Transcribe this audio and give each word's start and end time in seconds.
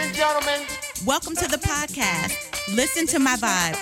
and 0.00 0.14
gentlemen. 0.14 0.60
Welcome 1.04 1.36
to 1.36 1.46
the 1.46 1.58
podcast. 1.58 2.34
Listen 2.74 3.06
to 3.08 3.18
my 3.18 3.36
vibe. 3.36 3.76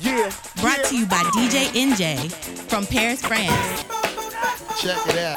Yeah. 0.00 0.30
Brought 0.60 0.78
yeah. 0.78 0.84
to 0.84 0.96
you 0.98 1.06
by 1.06 1.22
DJ 1.34 1.66
Enjay 1.74 2.30
from 2.68 2.86
Paris, 2.86 3.20
France. 3.20 3.84
Check 4.80 4.98
it 5.08 5.18
out. 5.18 5.36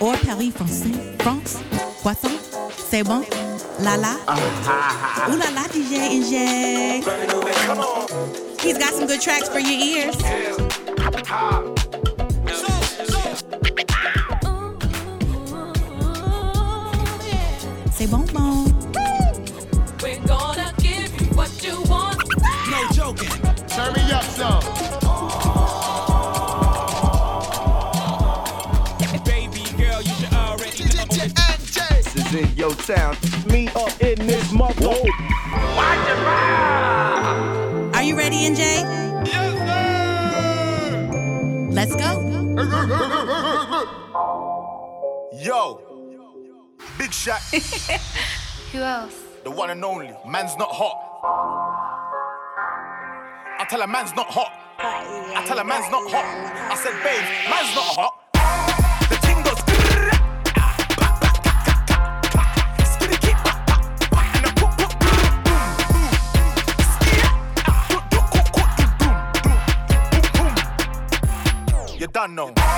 Or 0.00 0.14
Paris 0.16 0.52
France. 0.52 0.84
France, 1.22 1.58
poisson, 2.02 2.38
c'est 2.70 3.02
bon, 3.02 3.24
la 3.80 3.96
la. 3.96 4.16
Uh-huh. 4.28 5.32
Ooh 5.32 5.36
la 5.38 5.50
la, 5.50 5.66
DJ 5.68 6.20
Enjay. 6.20 7.02
He's 8.60 8.76
got 8.76 8.92
some 8.92 9.06
good 9.06 9.22
tracks 9.22 9.48
for 9.48 9.58
your 9.58 9.80
ears. 9.80 10.20
Yeah. 10.20 12.07
sound. 32.88 33.18
Me 33.52 33.68
up 33.76 34.00
in 34.00 34.16
this 34.26 34.50
mother. 34.50 34.88
Are 37.94 38.02
you 38.02 38.16
ready, 38.16 38.48
Enjay? 38.48 38.80
Yes, 39.28 39.52
sir. 39.68 41.10
Let's 41.70 41.94
go. 41.94 42.10
Yo, 45.38 45.82
Big 46.96 47.10
Shaq. 47.10 47.42
Who 48.72 48.78
else? 48.78 49.16
The 49.44 49.50
one 49.50 49.68
and 49.68 49.84
only. 49.84 50.10
Man's 50.26 50.56
not 50.56 50.70
hot. 50.72 50.96
I 53.60 53.66
tell 53.68 53.82
a 53.82 53.86
man's 53.86 54.14
not 54.14 54.28
hot. 54.30 54.50
I 54.78 55.44
tell 55.46 55.58
a 55.58 55.64
man's 55.64 55.90
not 55.90 56.10
hot. 56.10 56.24
I 56.72 56.74
said, 56.74 56.94
babe, 57.04 57.22
man's 57.50 57.74
not 57.74 57.84
hot. 58.00 58.27
done 72.18 72.34
know. 72.34 72.77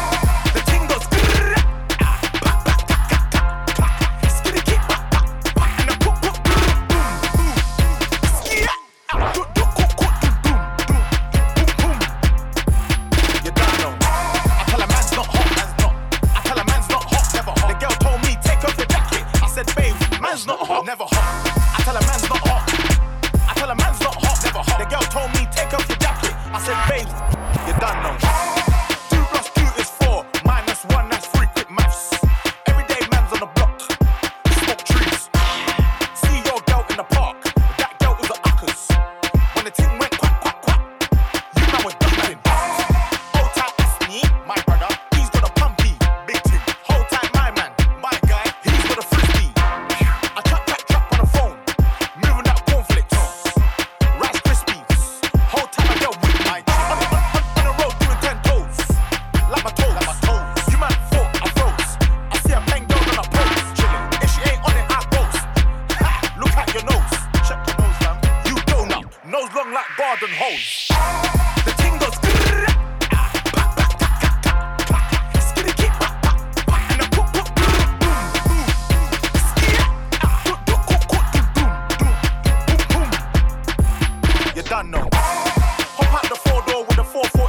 done 84.70 84.90
now. 84.92 85.08
Hop 85.12 86.14
out 86.14 86.28
the 86.30 86.36
four 86.36 86.62
door 86.62 86.84
with 86.84 86.98
a 86.98 87.02
4 87.02 87.39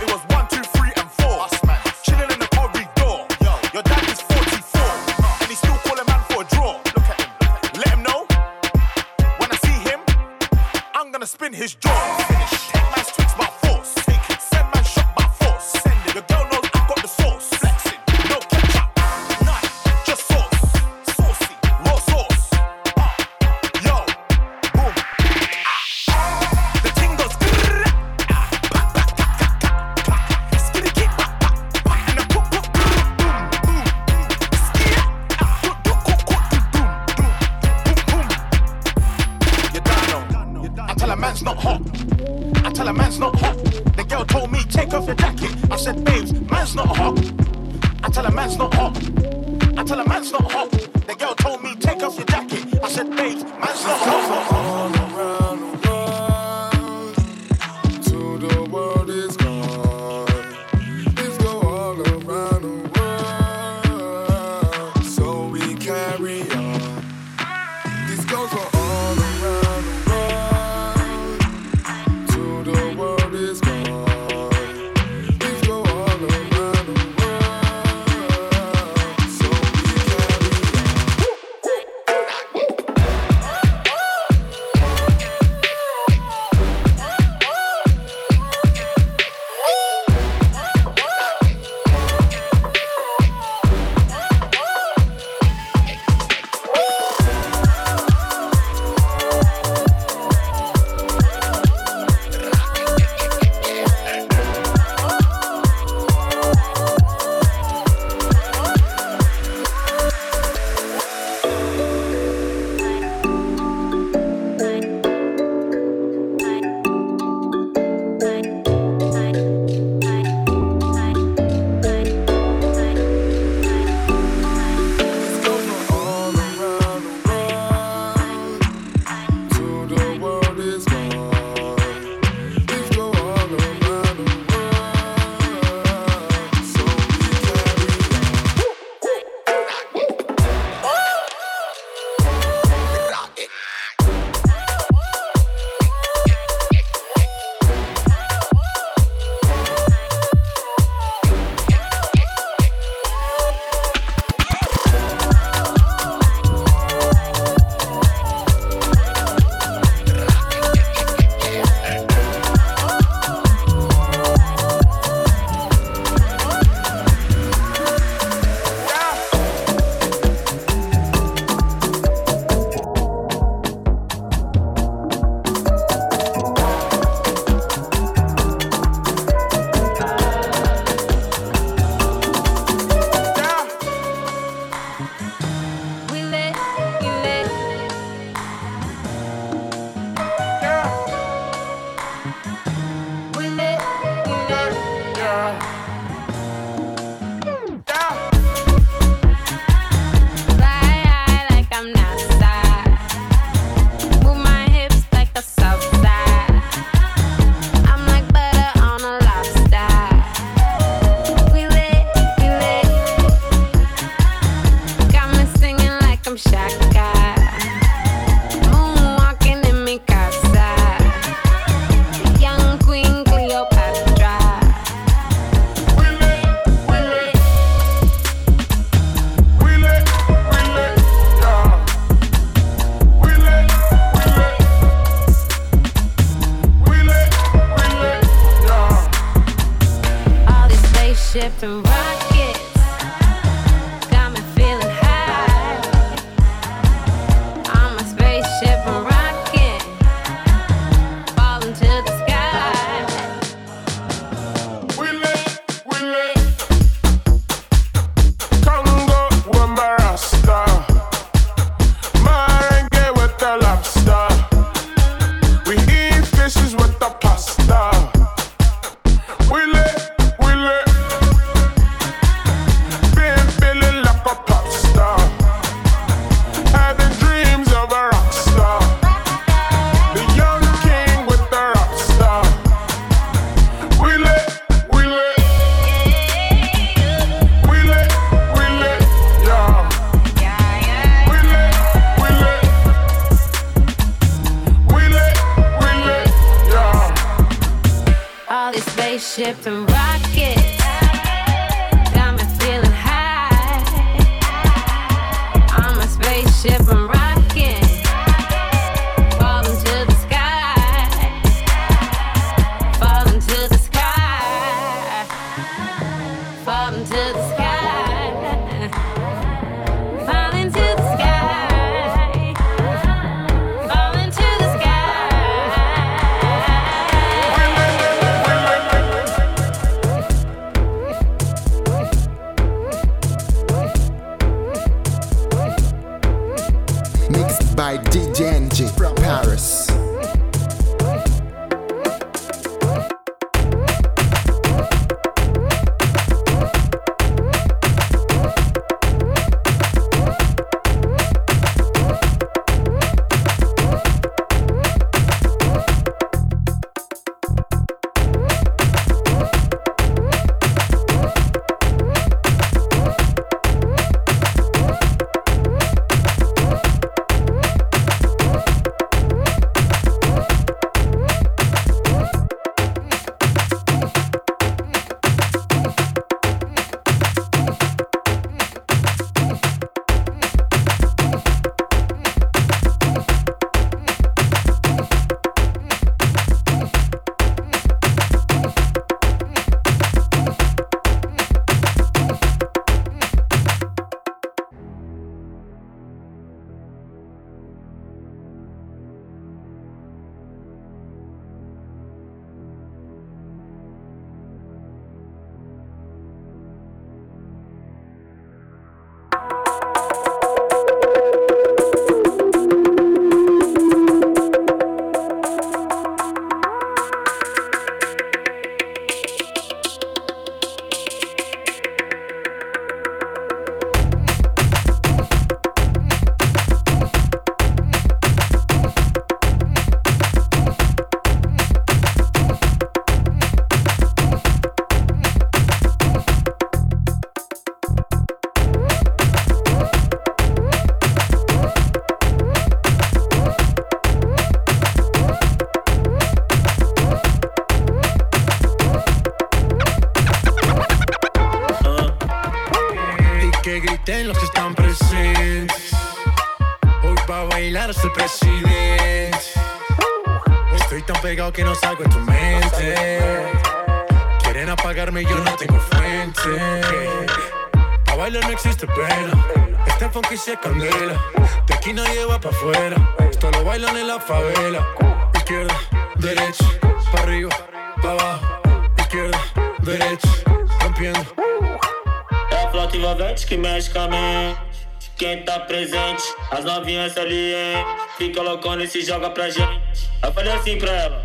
novinha 486.82 487.06
ali, 487.18 487.54
hein? 487.54 487.86
Fica 488.18 488.42
loucona 488.42 488.84
e 488.84 488.88
se 488.88 489.02
joga 489.02 489.30
pra 489.30 489.50
gente. 489.50 490.10
Eu 490.24 490.34
falei 490.34 490.52
assim 490.52 490.78
pra 490.78 490.92
ela. 490.92 491.24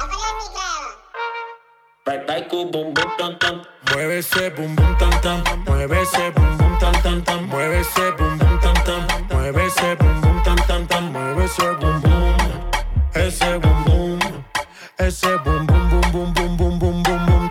Eu 0.00 0.08
falei 0.08 0.26
assim 0.26 0.52
pra 0.52 0.62
ela. 0.62 0.96
Vai, 2.06 2.24
vai 2.24 2.42
com 2.44 2.56
o 2.62 2.64
bumbum 2.66 3.16
tam 3.16 3.34
tam. 3.36 3.62
Mueve 3.90 4.18
esse 4.18 4.50
bumbum 4.50 4.94
tam 4.96 5.10
tam. 5.20 5.42
Mueve 5.66 6.02
esse 6.02 6.30
bumbum 6.30 6.78
tam 6.78 6.92
tam 7.02 7.20
tam. 7.22 7.42
Mueve 7.46 7.80
esse 7.80 8.12
bumbum 8.12 8.58
tam 8.58 8.74
tam. 8.84 9.06
Mueve 9.32 9.66
esse 9.66 9.96
bumbum 9.96 10.42
tam 10.42 10.56
tam 10.56 10.86
tam. 10.86 11.04
Mueve 11.04 11.44
esse 11.44 11.74
bumbum. 11.74 12.36
Esse 13.14 13.58
bumbum. 13.58 14.18
Esse 14.98 15.38
bumbum 15.38 15.88
bum 15.88 16.00
bum 16.12 16.32
bum 16.32 16.56
bum 16.56 16.78
bum 16.78 17.02
bum 17.02 17.26
bum. 17.26 17.48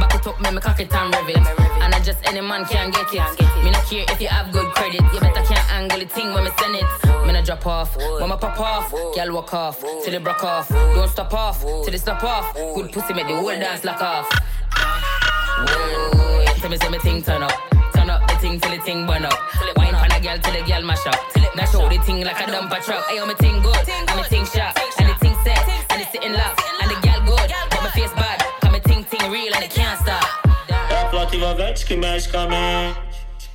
Back 0.00 0.14
it 0.14 0.26
up, 0.26 0.40
make 0.40 0.54
me 0.54 0.60
cock 0.60 0.80
it 0.80 0.94
and 0.94 1.14
rev 1.14 1.28
it. 1.28 1.36
And 1.82 1.94
I 1.94 2.00
just 2.00 2.18
any 2.26 2.40
man 2.40 2.64
can 2.64 2.90
get 2.90 3.12
it. 3.12 3.64
Me 3.64 3.70
not 3.70 3.84
care 3.84 4.04
if 4.08 4.20
you 4.20 4.28
have 4.28 4.50
good 4.52 4.59
me 6.50 6.56
send 6.58 6.76
it. 6.76 7.26
Me 7.26 7.32
not 7.32 7.44
drop 7.44 7.66
off, 7.66 7.96
Mama 8.18 8.36
pop 8.36 8.60
off. 8.60 8.90
Girl 9.14 9.34
walk 9.34 9.54
off, 9.54 9.80
till 9.80 10.14
it 10.14 10.22
broke 10.22 10.44
off. 10.44 10.68
Don't 10.68 11.08
stop 11.08 11.32
off, 11.32 11.60
till 11.60 11.94
it 11.94 11.98
stop 11.98 12.22
off. 12.24 12.54
Good 12.54 12.92
pussy 12.92 13.14
make 13.14 13.26
the 13.26 13.36
whole 13.36 13.48
dance 13.48 13.84
lock 13.84 14.02
off. 14.02 14.28
Whoa, 15.58 16.44
tell 16.60 16.70
me 16.70 16.76
say 16.76 16.88
me 16.88 16.98
thing 16.98 17.22
turn 17.22 17.42
up. 17.42 17.52
Turn 17.94 18.10
up 18.10 18.26
the 18.28 18.36
thing 18.36 18.60
till 18.60 18.70
the 18.70 18.82
thing 18.82 19.06
burn 19.06 19.24
up. 19.24 19.38
Wine 19.76 19.94
pan 19.94 20.12
a 20.12 20.20
girl 20.20 20.38
till 20.38 20.52
the 20.52 20.62
girl 20.66 20.82
mash 20.82 21.06
up. 21.06 21.20
Now 21.56 21.64
show 21.66 21.88
the 21.88 21.98
thing 21.98 22.24
like 22.24 22.40
a 22.40 22.50
dumper 22.50 22.82
truck. 22.84 23.04
Ayo, 23.06 23.26
me 23.26 23.34
thing 23.34 23.60
good, 23.62 23.88
and 23.88 24.16
me 24.16 24.22
thing 24.24 24.46
sharp, 24.46 24.76
and 24.98 25.08
the 25.10 25.14
thing 25.14 25.36
set, 25.44 25.68
and 25.90 26.00
it's 26.00 26.12
sitting 26.12 26.32
locked, 26.32 26.62
and 26.82 26.90
the 26.90 26.96
girl 27.06 27.20
good, 27.26 27.50
but 27.70 27.82
my 27.82 27.90
face 27.90 28.12
bad. 28.14 28.40
Cause 28.60 28.72
me 28.72 28.80
thing 28.80 29.04
thing 29.04 29.30
real 29.30 29.54
and 29.54 29.64
it 29.64 29.70
can't 29.70 30.00
stop. 30.00 30.24
É 30.90 31.02
a 31.02 31.10
flota 31.10 31.36
envolvente 31.36 31.84
que 31.84 31.96
mexe 31.96 32.28
com 32.28 32.38
a 32.38 32.46
mente. 32.46 33.09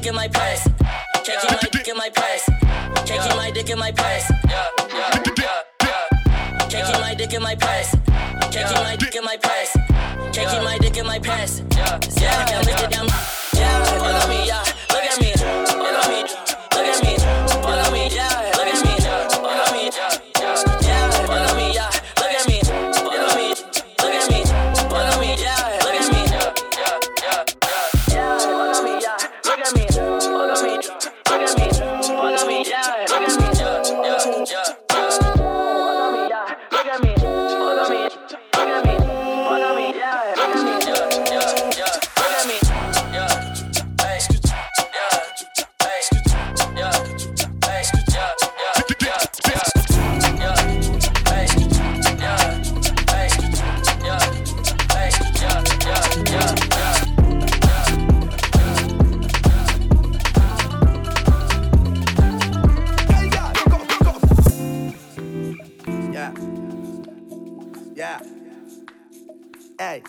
dick 0.00 0.08
in 0.08 0.14
my 0.14 0.28
pants. 0.28 0.64
Can't 1.24 1.40
keep 1.42 1.50
my 1.50 1.68
dick 1.70 1.88
in 1.88 1.96
my 1.96 2.10
pants. 2.10 2.48
Can't 3.04 3.22
keep 3.22 3.36
my 3.36 3.50
dick 3.50 3.70
in 3.70 3.78
my 3.78 3.92
pants. 3.92 4.26
Can't 6.68 6.86
keep 6.86 7.00
my 7.00 7.14
dick 7.14 7.32
in 7.34 7.42
my 7.42 7.54
pants. 7.54 7.96
Can't 8.50 8.68
keep 8.68 8.82
my 8.82 8.96
dick 8.96 9.14
in 9.14 9.24
my 9.24 9.36
pants. 9.36 9.76
Can't 10.32 10.50
keep 10.50 10.62
my 10.62 10.78
dick 10.78 10.96
in 10.96 11.06
my 11.06 11.18
pants. 11.18 11.62
Yeah, 11.76 11.98
yeah, 12.20 12.90
yeah. 12.90 13.09
Hey. 69.80 70.02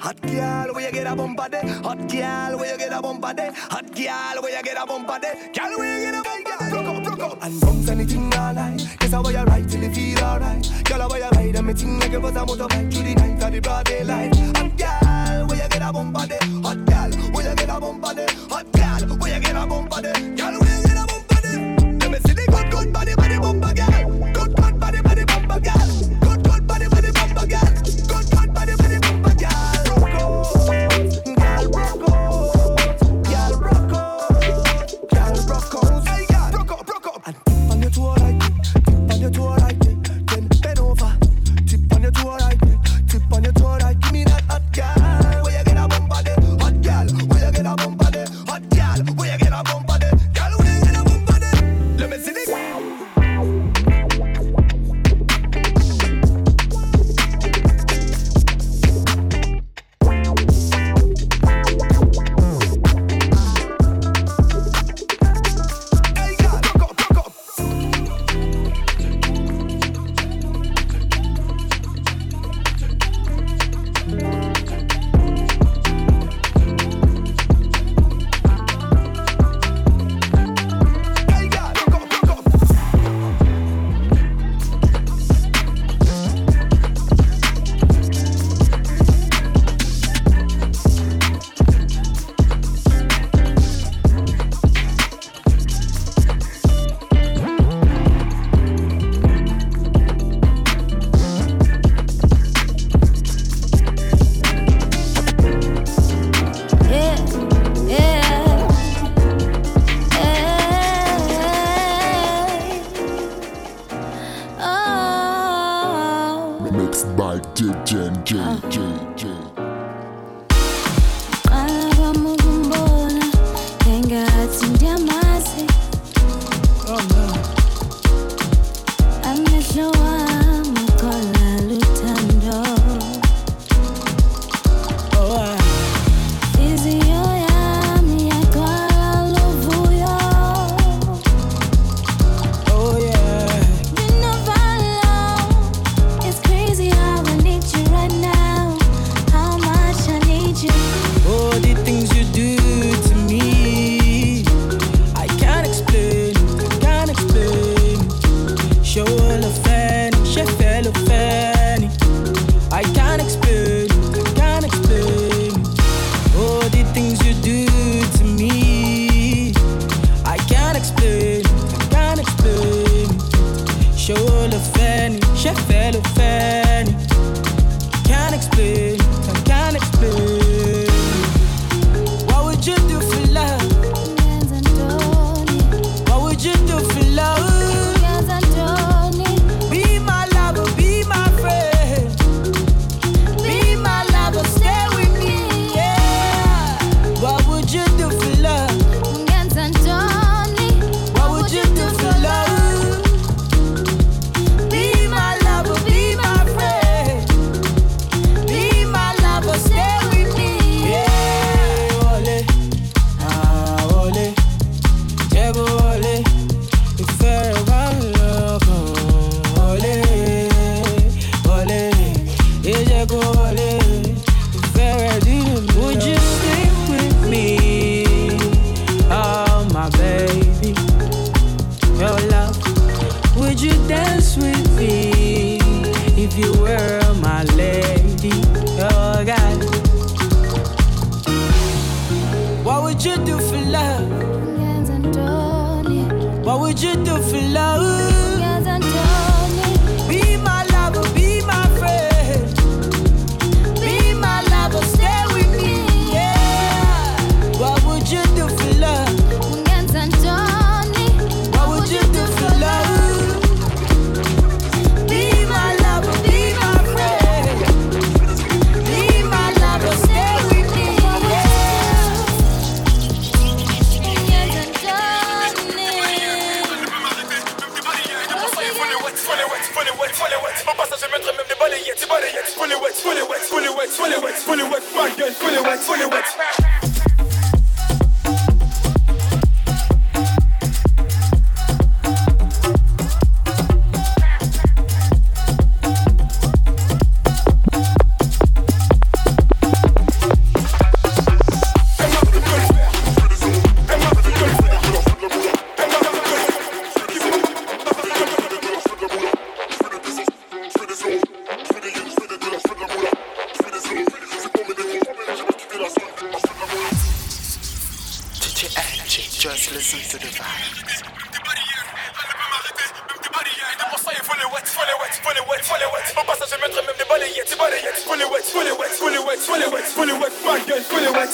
Hot 0.00 0.18
girl, 0.22 0.72
where 0.72 0.86
you 0.86 0.90
get 0.90 1.06
a 1.06 1.14
bump 1.14 1.36
body? 1.36 1.58
Hot 1.58 1.98
girl, 2.08 2.58
where 2.58 2.72
you 2.72 2.78
get 2.78 2.90
a 2.90 3.02
bump 3.02 3.20
body? 3.20 3.42
Hot 3.52 3.94
girl, 3.94 4.42
where 4.42 4.56
you 4.56 4.62
get 4.62 4.82
a 4.82 4.86
bump 4.86 5.06
body? 5.06 5.28
Girl, 5.52 5.76
where 5.76 6.00
you 6.00 6.10
get 6.10 6.14
a 6.14 6.22
bump 6.22 6.44
body? 6.46 7.36
And 7.42 7.60
bounce 7.60 7.88
anything 7.90 8.32
all 8.32 8.54
night. 8.54 8.96
Guess 9.00 9.12
I 9.12 9.20
wear 9.20 9.32
you 9.34 9.44
right 9.44 9.68
till 9.68 9.82
you 9.82 9.92
feel 9.92 10.24
alright. 10.24 10.66
Girl, 10.84 11.02
I 11.02 11.06
wear 11.08 11.18
you 11.18 11.28
ride 11.28 11.56
and 11.56 11.66
me 11.66 11.74
ting 11.74 12.00
like 12.00 12.12
it 12.14 12.22
was 12.22 12.36
a 12.36 12.38
motorbike 12.38 12.90
through 12.90 13.02
the 13.02 13.14
night 13.16 13.42
of 13.42 13.52
the 13.52 13.60
broad 13.60 13.84
daylight. 13.84 14.34
Hot 14.34 14.78
girl, 14.78 15.46
where 15.48 15.62
you 15.62 15.68
get 15.68 15.82
a 15.82 15.92
bump 15.92 16.14
body? 16.14 16.36
Hot 16.64 16.86
girl, 16.86 17.10
where 17.32 17.50
you 17.50 17.54
get 17.54 17.68
a 17.68 17.80
bump 17.80 18.00
body? 18.00 18.24
Hot 18.48 18.72
girl, 18.72 19.16
where 19.18 19.34
you 19.34 19.40
get 19.42 19.56
a 19.56 19.66
bump 19.66 19.90
body? 19.90 20.12
Girl, 20.36 20.65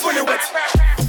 fully 0.02 0.20
wet. 0.22 1.01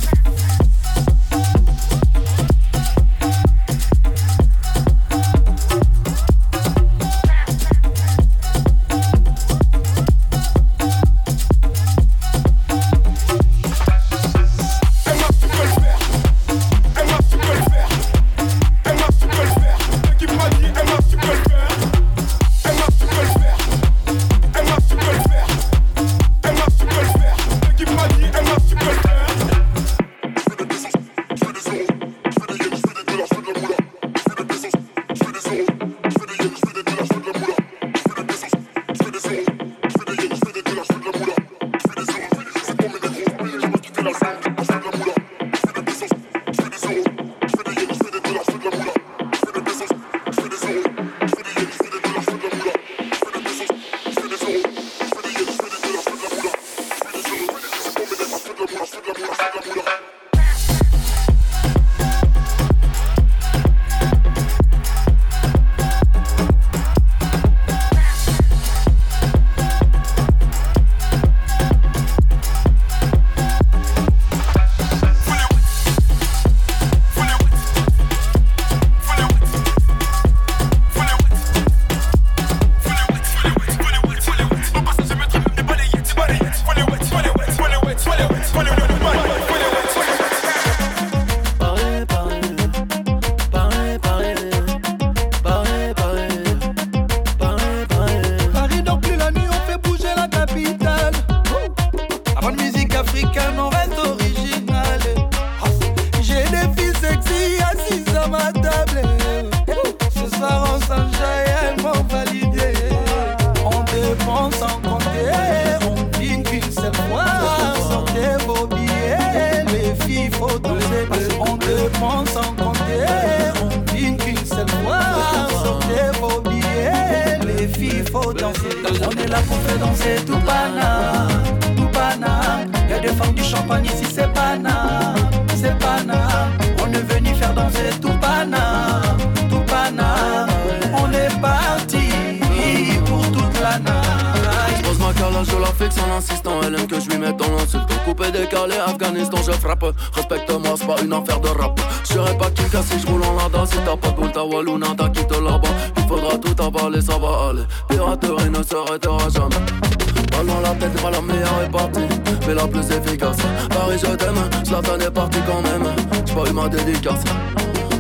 eu 166.47 166.53
ma 166.53 166.67
dédicace. 166.69 167.23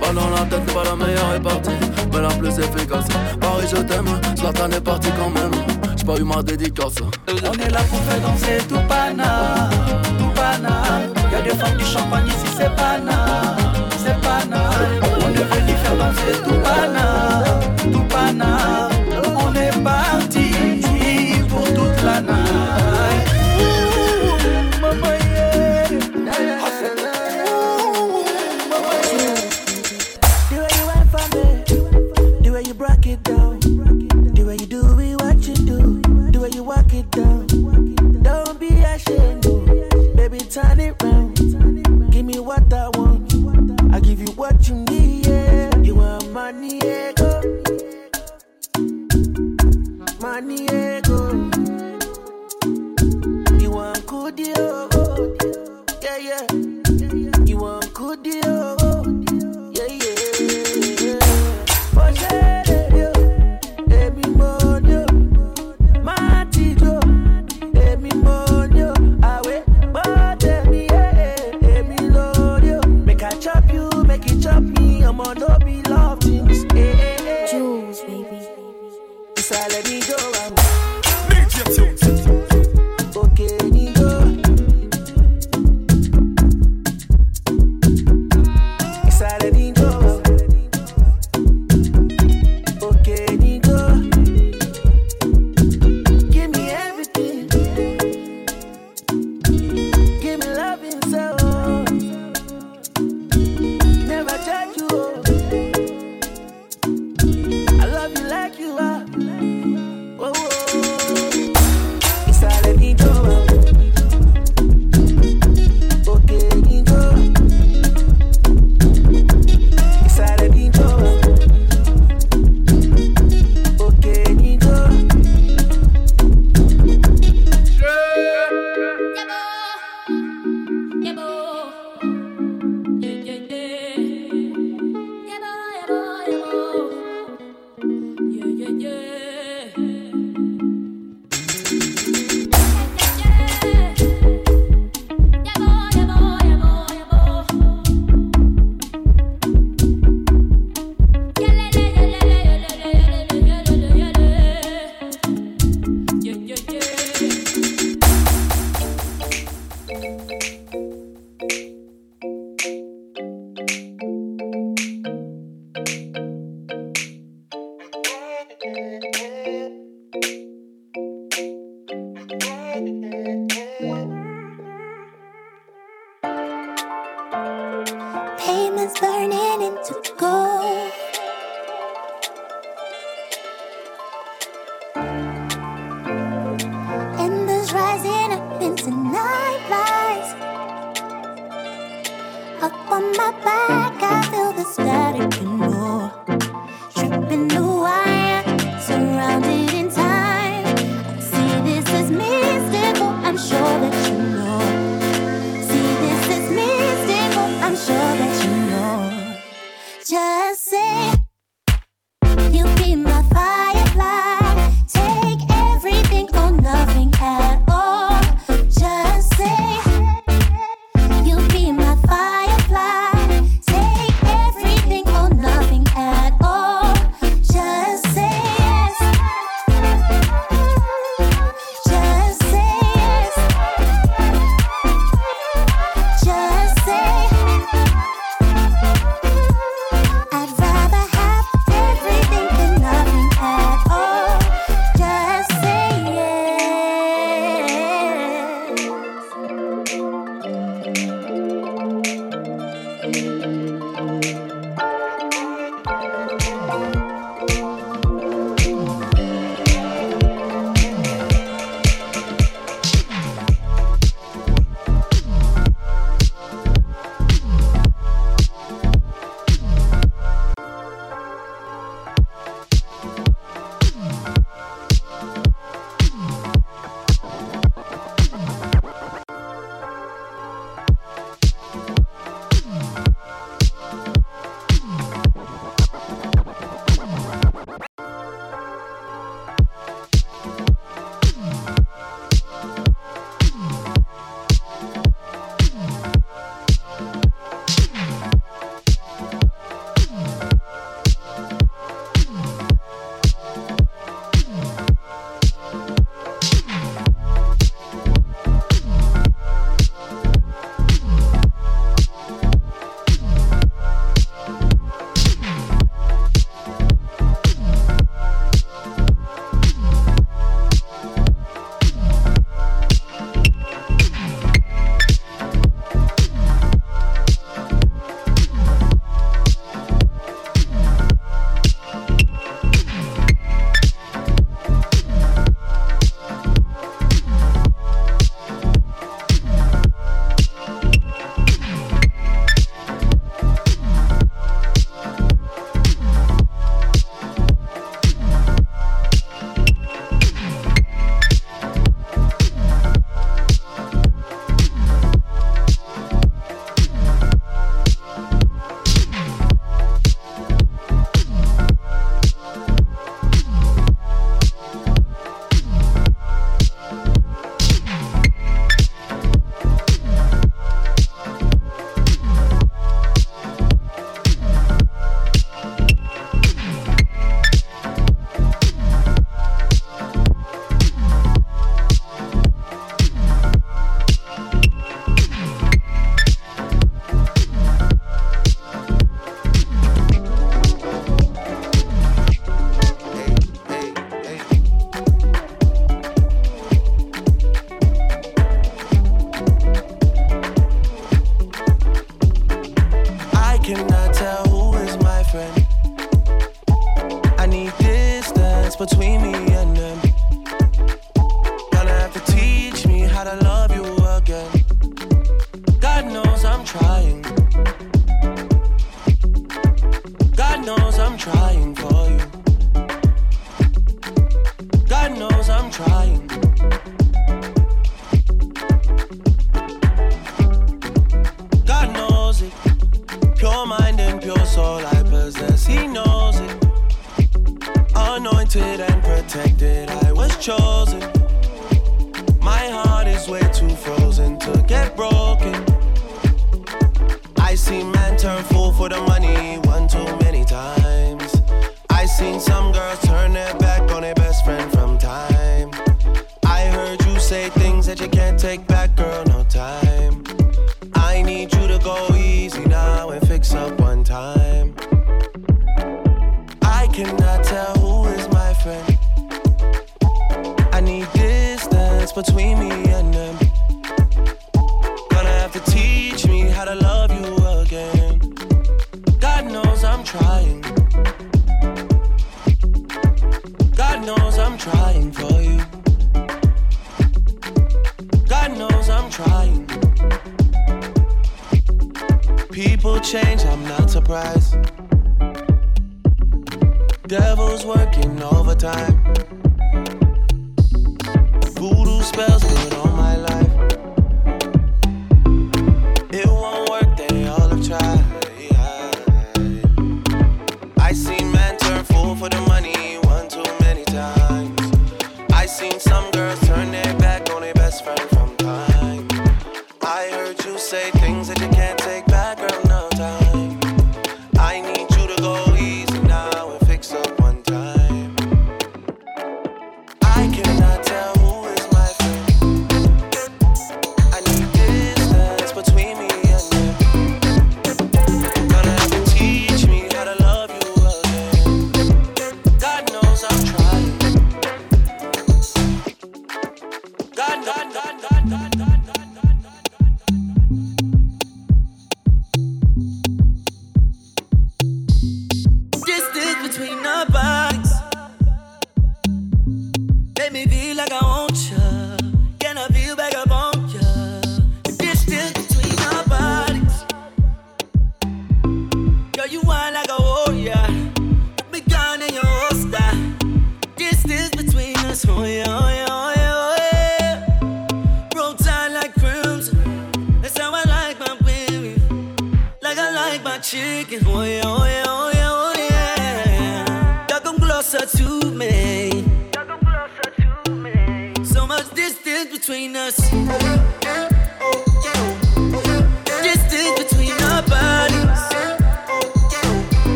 Pas 0.00 0.12
dans 0.12 0.30
la 0.30 0.40
tête, 0.46 0.62
c'est 0.66 0.74
pas 0.74 0.84
la 0.84 0.96
meilleure 0.96 1.34
est 1.34 1.40
partie. 1.40 1.70
Mais 2.12 2.20
la 2.20 2.28
plus 2.28 2.58
efficace. 2.58 3.06
Paris, 3.40 3.66
je 3.70 3.76
t'aime. 3.76 4.20
Slatan 4.36 4.70
est 4.70 4.80
parti 4.80 5.08
quand 5.18 5.30
même. 5.30 5.52
J'ai 5.96 6.04
pas 6.04 6.16
eu 6.16 6.24
ma 6.24 6.42
dédicace. 6.42 6.94
On 7.28 7.52
est 7.52 7.70
là 7.70 7.80
pour 7.88 8.00
faire 8.00 8.20
danser 8.20 8.58
tout 8.68 8.80
pana. 8.88 9.70
Y'a 11.32 11.40
des 11.42 11.50
femmes 11.50 11.76
du 11.76 11.84
champagne 11.84 12.26
ici, 12.26 12.54
c'est 12.56 12.64
pas 12.64 12.98
pana. 12.98 13.56
C'est 14.04 14.20
pas 14.20 14.40
pana. 14.40 14.70
On 15.24 15.30
est 15.30 15.44
venu 15.44 15.72
faire 15.82 15.96
danser 15.96 16.32
tout. 16.44 17.49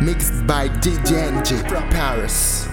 Mixed 0.00 0.46
by 0.46 0.68
DJ 0.68 1.30
from 1.68 1.88
Paris. 1.90 2.68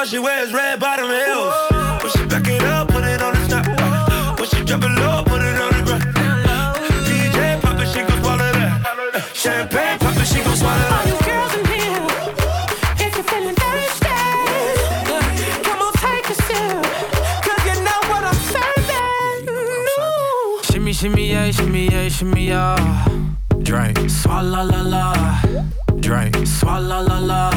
All 0.00 0.06
she 0.06 0.18
wears 0.18 0.50
red 0.54 0.80
bottom 0.80 1.10
heels. 1.10 1.52
When 2.02 2.10
she 2.12 2.24
back 2.24 2.48
it 2.48 2.62
up, 2.62 2.88
put 2.88 3.04
it 3.04 3.20
on 3.20 3.34
the 3.34 3.44
snap. 3.46 3.66
eh. 3.68 4.34
When 4.38 4.48
she 4.48 4.64
drop 4.64 4.82
it 4.82 4.88
low, 4.98 5.22
put 5.24 5.42
it 5.42 5.60
on 5.60 5.72
the 5.76 5.82
ground. 5.84 6.78
DJ 7.04 7.60
pop 7.60 7.78
it, 7.78 7.86
she 7.92 8.00
gon' 8.00 8.22
swallow 8.22 8.50
that. 8.50 9.30
Champagne 9.34 9.98
pop 9.98 10.16
it, 10.16 10.26
she 10.26 10.40
gon' 10.42 10.56
swallow 10.56 10.88
that. 10.88 11.04
All 11.04 11.12
you 11.12 11.18
girls 11.28 11.52
in 11.58 11.64
here, 11.68 12.00
if 13.04 13.14
you're 13.14 13.28
feeling 13.28 13.54
thirsty, 13.54 14.08
come 15.68 15.80
on, 15.84 15.92
take 15.92 16.30
a 16.30 16.34
sip, 16.48 16.80
'cause 17.44 17.62
you 17.68 17.76
know 17.84 18.00
what 18.08 18.24
I'm 18.24 18.40
serving. 18.54 19.52
Ooh. 19.52 20.62
Shimmy, 20.72 20.92
shimmy, 20.94 21.24
yeah, 21.30 21.50
shimmy, 21.50 21.90
yeah, 21.90 22.08
shimmy, 22.08 22.48
yeah. 22.48 23.04
Drink, 23.62 23.98
swalla 24.08 24.64
la 24.64 24.80
la. 24.80 25.12
Drink, 26.00 26.36
swalla 26.46 27.06
la 27.06 27.18
la. 27.18 27.50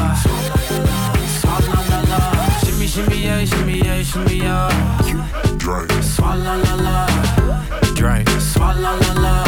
Shimmy, 2.94 3.08
shimmy, 3.10 3.24
yeah, 3.24 3.44
shimmy, 3.44 3.78
yeah, 3.78 4.02
shimmy, 4.04 4.36
yeah. 4.36 5.56
drink, 5.58 5.90
Swalla 6.04 6.54
la 6.62 6.74
la. 6.76 7.06
Drink, 7.96 8.28
swalla 8.38 8.94
la 9.00 9.12
la. 9.20 9.44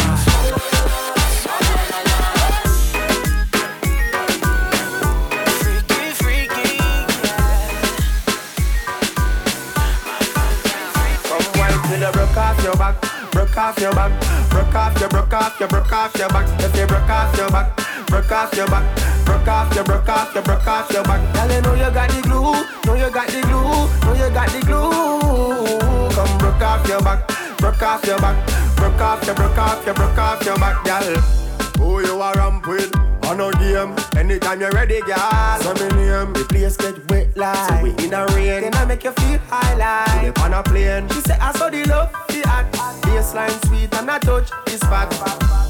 Freaky, 5.61 6.11
freaky, 6.18 6.78
Come 11.22 11.47
wine 11.55 11.80
till 11.86 12.01
you 12.01 12.12
broke 12.12 12.36
off 12.36 12.61
your 12.64 12.74
back, 12.74 13.01
broke 13.30 13.57
off 13.57 13.78
your 13.78 13.94
back, 13.94 14.51
broke 14.51 14.74
off 14.74 14.99
your, 14.99 15.09
broke 15.09 15.32
off 15.32 15.61
your, 15.61 15.68
broke 15.68 15.92
off 15.92 16.16
your 16.18 16.28
back. 16.30 16.64
If 16.64 16.76
you 16.76 16.86
broke 16.88 17.09
off 17.09 17.36
your 17.36 17.51
back, 17.51 17.76
broke 18.09 18.32
off 18.32 18.53
your 18.57 18.66
back, 18.66 19.06
broke 19.27 19.49
off 19.49 19.74
your, 19.74 19.85
broke 19.85 20.09
off 20.09 20.33
your, 20.33 20.43
broke 20.43 20.66
off 20.66 20.91
your 20.91 21.03
back. 21.05 21.20
Girl, 21.35 21.53
you 21.53 21.61
know 21.61 21.74
you 21.74 21.91
got 21.93 22.09
the 22.09 22.22
glue, 22.22 22.55
know 22.87 22.95
you 22.95 23.11
got 23.12 23.29
the 23.29 23.41
glue, 23.43 23.85
know 24.07 24.14
you 24.14 24.31
got 24.33 24.49
the 24.49 24.61
glue. 24.64 26.14
Come 26.14 26.39
broke 26.39 26.62
off 26.62 26.89
your 26.89 27.03
back, 27.03 27.29
broke 27.59 27.83
off 27.83 28.07
your 28.07 28.18
back, 28.18 28.37
broke 28.77 29.01
off 29.01 29.27
your, 29.27 29.35
broke 29.35 29.59
off 29.59 29.85
your, 29.85 29.95
broke 29.95 30.18
off 30.18 30.45
your 30.45 30.57
back, 30.57 30.85
girl. 30.85 31.20
Who 31.79 32.01
you 32.07 32.20
are 32.22 32.35
ramp 32.35 32.66
with? 32.66 32.95
On 33.27 33.41
a 33.41 33.51
game, 33.59 33.93
anytime 34.16 34.61
you're 34.61 34.70
ready, 34.70 35.01
girl. 35.01 35.59
So 35.61 35.74
me 35.74 35.89
name, 35.97 36.33
the 36.33 36.47
place 36.49 36.77
get 36.77 37.11
wet 37.11 37.37
like. 37.37 37.68
So 37.68 37.83
we 37.83 37.91
in 38.05 38.14
a 38.14 38.24
rain, 38.27 38.62
then 38.62 38.74
I 38.74 38.85
make 38.85 39.03
you 39.03 39.11
feel 39.11 39.41
high 39.51 39.74
like. 39.74 40.22
Dip 40.22 40.41
on 40.43 40.55
a 40.55 40.62
plane, 40.62 41.09
she 41.09 41.20
say 41.20 41.37
I 41.41 41.53
saw 41.53 41.68
the 41.68 41.85
love, 41.87 42.12
the 42.29 42.43
act. 42.47 42.95
Baseline 43.17 43.64
sweet 43.64 43.95
and 43.97 44.11
I 44.11 44.19
touch 44.19 44.51
the 44.67 44.77
spot. 44.77 45.09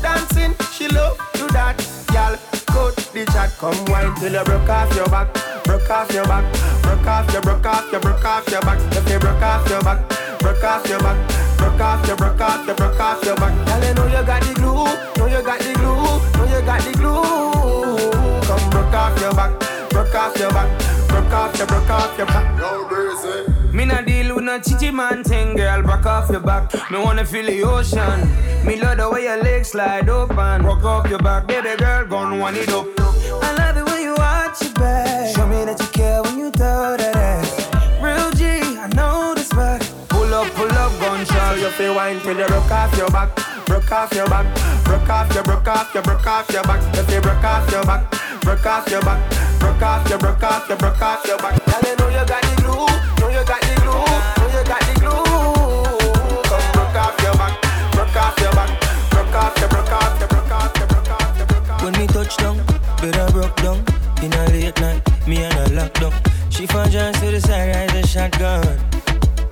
Dancing, 0.03 0.53
she 0.75 0.89
love 0.89 1.17
do 1.35 1.47
that, 1.55 1.79
girl. 2.11 2.35
Cut 2.67 2.97
the 3.15 3.25
chat, 3.31 3.55
come 3.57 3.79
wine 3.87 4.13
till 4.19 4.33
you 4.33 4.43
broke 4.43 4.69
off 4.69 4.91
your 4.97 5.07
back, 5.07 5.33
broke 5.63 5.89
off 5.89 6.11
your 6.13 6.27
back, 6.27 6.43
broke 6.83 7.07
off 7.07 7.33
your, 7.33 7.41
broke 7.43 7.65
off 7.65 7.93
your, 7.93 8.01
broke 8.01 8.25
off 8.25 8.51
your 8.51 8.61
back. 8.63 8.83
If 8.99 9.09
you 9.09 9.21
broke 9.21 9.41
off 9.41 9.69
your 9.71 9.81
back, 9.81 10.03
broke 10.41 10.65
off 10.65 10.89
your 10.89 10.99
back, 10.99 11.17
broke 11.57 11.81
off 11.81 12.07
your, 12.09 12.17
broke 12.17 12.41
off 12.41 12.67
your, 12.67 12.75
broke 12.75 12.99
off 12.99 13.25
your 13.25 13.37
back. 13.37 13.55
Girl, 13.55 13.85
you 13.87 13.95
know 13.95 14.07
you 14.11 14.27
got 14.27 14.43
the 14.43 14.53
glue, 14.59 14.91
know 15.15 15.27
you 15.31 15.43
got 15.47 15.61
the 15.63 15.73
glue, 15.79 16.19
know 16.35 16.51
you 16.51 16.67
got 16.67 16.83
the 16.83 16.93
glue. 16.99 18.43
Come 18.43 18.71
broke 18.71 18.93
off 18.93 19.21
your 19.23 19.35
back, 19.39 19.55
broke 19.91 20.15
off 20.17 20.37
your 20.37 20.51
back, 20.51 20.69
broke 21.07 21.31
off 21.31 21.57
your, 21.57 21.67
broke 21.69 21.91
off 21.91 22.19
your 22.19 22.27
back. 22.27 22.59
No 22.59 22.89
breezy. 22.89 23.56
Me 23.73 23.85
not 23.85 24.07
deal 24.07 24.35
with 24.35 24.45
no 24.45 24.59
chichi 24.59 24.91
man 24.91 25.23
thing, 25.25 25.57
girl. 25.57 25.83
Back 25.83 26.07
off 26.07 26.31
your 26.31 26.41
back. 26.41 26.73
Me 26.91 26.99
wanna 26.99 27.25
feel 27.25 27.47
the 27.47 27.63
ocean. 27.63 28.21
Me 28.67 28.81
love 28.81 28.99
the 28.99 29.09
way 29.11 29.25
your 29.25 29.43
legs 29.43 29.69
slide 29.69 30.09
open. 30.09 30.65
Walk 30.65 30.85
off 30.85 31.09
your 31.09 31.19
back, 31.19 31.47
baby 31.47 31.77
girl, 31.77 32.07
gon' 32.07 32.39
one 32.41 32.57
it 32.57 32.69
up. 32.71 32.87
I 32.99 33.55
love 33.59 33.77
it 33.77 33.85
when 33.91 34.03
you 34.03 34.15
watch 34.15 34.63
your 34.63 34.73
back. 34.75 35.35
Show 35.35 35.47
me 35.47 35.65
that 35.65 35.79
you 35.81 35.87
care 35.89 36.23
when 36.23 36.39
you 36.39 36.51
throw 36.51 36.97
that 36.97 37.15
ass. 37.15 37.69
Real 38.03 38.31
G, 38.33 38.45
I 38.79 38.89
know 38.95 39.35
this 39.35 39.51
back. 39.51 39.83
Pull 40.09 40.33
up, 40.35 40.49
pull 40.55 40.73
up, 40.73 40.93
gunshot. 41.01 41.59
You 41.59 41.71
feel 41.71 41.95
wine 41.95 42.21
till 42.21 42.37
you 42.37 42.47
broke 42.47 42.71
off 42.71 42.97
your 42.97 43.11
back, 43.11 43.31
broke 43.67 43.93
off 43.93 44.13
your 44.13 44.29
back, 44.29 44.47
broke 44.85 45.09
off 45.09 45.33
your, 45.35 45.45
broke 45.45 45.69
off 45.69 45.95
your, 45.95 46.03
broke 46.03 46.27
off 46.27 46.51
your 46.51 46.65
back. 46.65 46.81
If 46.97 47.11
you 47.13 47.21
broke 47.21 47.45
off 47.45 47.71
your 47.71 47.85
back, 47.85 48.03
broke 48.47 48.65
off 48.65 48.89
your 48.89 49.03
back, 49.03 49.19
broke 49.59 49.83
off 49.83 50.09
your, 50.09 50.19
broke 50.19 50.43
off 50.45 50.69
your, 50.69 50.79
broke 50.79 51.03
off 51.03 51.27
your 51.27 51.37
back. 51.39 51.59
Girl, 51.67 51.81
you 51.83 51.97
know 51.97 52.09
you 52.09 52.25
got 52.31 52.43
the 52.47 52.63
glue, 52.63 52.87
know 53.19 53.29
you 53.29 53.45
got 53.45 53.61
the 53.61 53.75
glue, 53.83 54.07
know 54.39 54.47
you 54.55 54.63
got 54.71 54.81
the 54.87 54.95
glue. 55.03 56.47
Come 56.47 56.67
broke 56.73 56.95
off 56.95 57.19
your 57.27 57.35
back, 57.35 57.55
broke 57.91 58.17
off 58.17 58.39
your 58.39 58.53
back, 58.55 58.71
broke 59.11 59.35
off 59.35 59.59
your, 59.59 59.69
broke 59.69 59.91
off 59.91 60.21
your, 60.21 60.29
broke 60.29 60.53
off 60.53 60.79
your, 60.79 60.87
broke 60.87 61.11
off 61.11 61.37
your, 61.37 61.47
broke 61.47 61.71
off 61.71 61.83
When 61.83 61.93
me 61.99 62.07
touch 62.07 62.37
down, 62.37 62.57
better 63.03 63.27
broke 63.33 63.57
down. 63.57 63.85
In 64.23 64.33
a 64.33 64.47
late 64.51 64.81
night, 64.81 65.03
me 65.27 65.43
and 65.43 65.55
a 65.55 65.67
lockdown. 65.75 66.15
She 66.51 66.67
found 66.67 66.93
John 66.93 67.13
to 67.15 67.31
the 67.33 67.41
side, 67.41 67.75
rise 67.75 68.05
a 68.05 68.07
shotgun. 68.07 68.63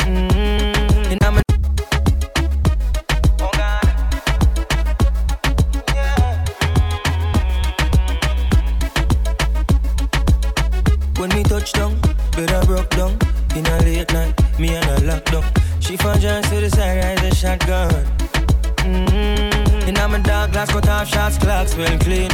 Mm-hmm. 0.07 1.13
And 1.13 1.25
I'm 1.25 1.39
a 1.39 1.43
Down, 11.73 11.99
better 12.33 12.65
broke 12.67 12.91
down. 12.91 13.19
In 13.57 13.67
a 13.67 13.79
late 13.81 14.13
night, 14.13 14.35
me 14.59 14.75
and 14.75 14.85
a 14.85 14.97
lockdown. 15.09 15.45
She 15.81 15.97
found 15.97 16.21
John 16.21 16.43
to 16.43 16.61
the 16.61 16.69
side, 16.69 17.03
rise 17.03 17.33
a 17.33 17.35
shotgun. 17.35 17.91
Mm-hmm. 18.85 19.89
And 19.89 19.99
I'm 19.99 20.15
a 20.15 20.19
dark 20.19 20.53
glass, 20.53 20.71
cut 20.71 20.89
off 20.89 21.09
shots, 21.09 21.39
clocks 21.39 21.75
well 21.77 21.99
clean. 22.01 22.31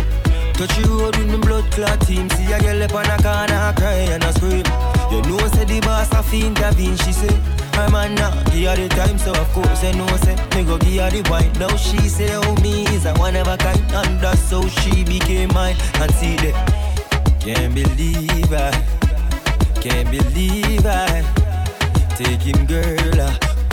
Touch 0.54 0.76
you 0.78 1.00
road 1.00 1.16
with 1.16 1.30
me 1.30 1.38
blood 1.38 1.70
clot 1.70 2.00
team. 2.02 2.28
See 2.30 2.52
a 2.52 2.60
girl 2.60 2.82
up 2.82 2.92
on 2.92 3.06
a 3.06 3.16
corner, 3.22 3.72
cry 3.76 4.10
and 4.10 4.24
I 4.24 4.30
scream. 4.32 4.64
You 5.10 5.22
know, 5.22 5.38
say 5.48 5.64
the 5.64 5.80
boss 5.80 6.12
a 6.12 6.22
fiend 6.22 6.58
intervene, 6.58 6.96
she 6.96 7.12
say. 7.12 7.34
Her 7.74 7.88
man 7.88 8.14
now, 8.16 8.32
give 8.50 8.68
her 8.68 8.76
the 8.76 8.88
time, 8.88 9.16
so 9.16 9.32
of 9.32 9.48
course 9.52 9.84
I 9.84 9.92
know, 9.92 10.06
say. 10.18 10.36
Me 10.56 10.64
go 10.64 10.76
give 10.78 11.00
her 11.02 11.10
the 11.10 11.28
wine. 11.30 11.52
Now 11.54 11.74
she 11.76 11.98
say, 12.08 12.34
oh, 12.34 12.54
me 12.62 12.84
is 12.88 13.06
a 13.06 13.14
one 13.14 13.36
of 13.36 13.46
a 13.46 13.56
kind. 13.56 13.80
And 13.92 14.20
that's 14.20 14.50
how 14.50 14.66
she 14.66 15.04
became 15.04 15.52
mine. 15.54 15.76
And 15.94 16.12
see 16.14 16.36
that. 16.36 16.90
Can't 17.40 17.74
believe 17.74 18.52
I, 18.52 18.70
can't 19.80 20.10
believe 20.10 20.84
I 20.84 21.24
take 22.14 22.42
him 22.42 22.66
girl 22.66 23.20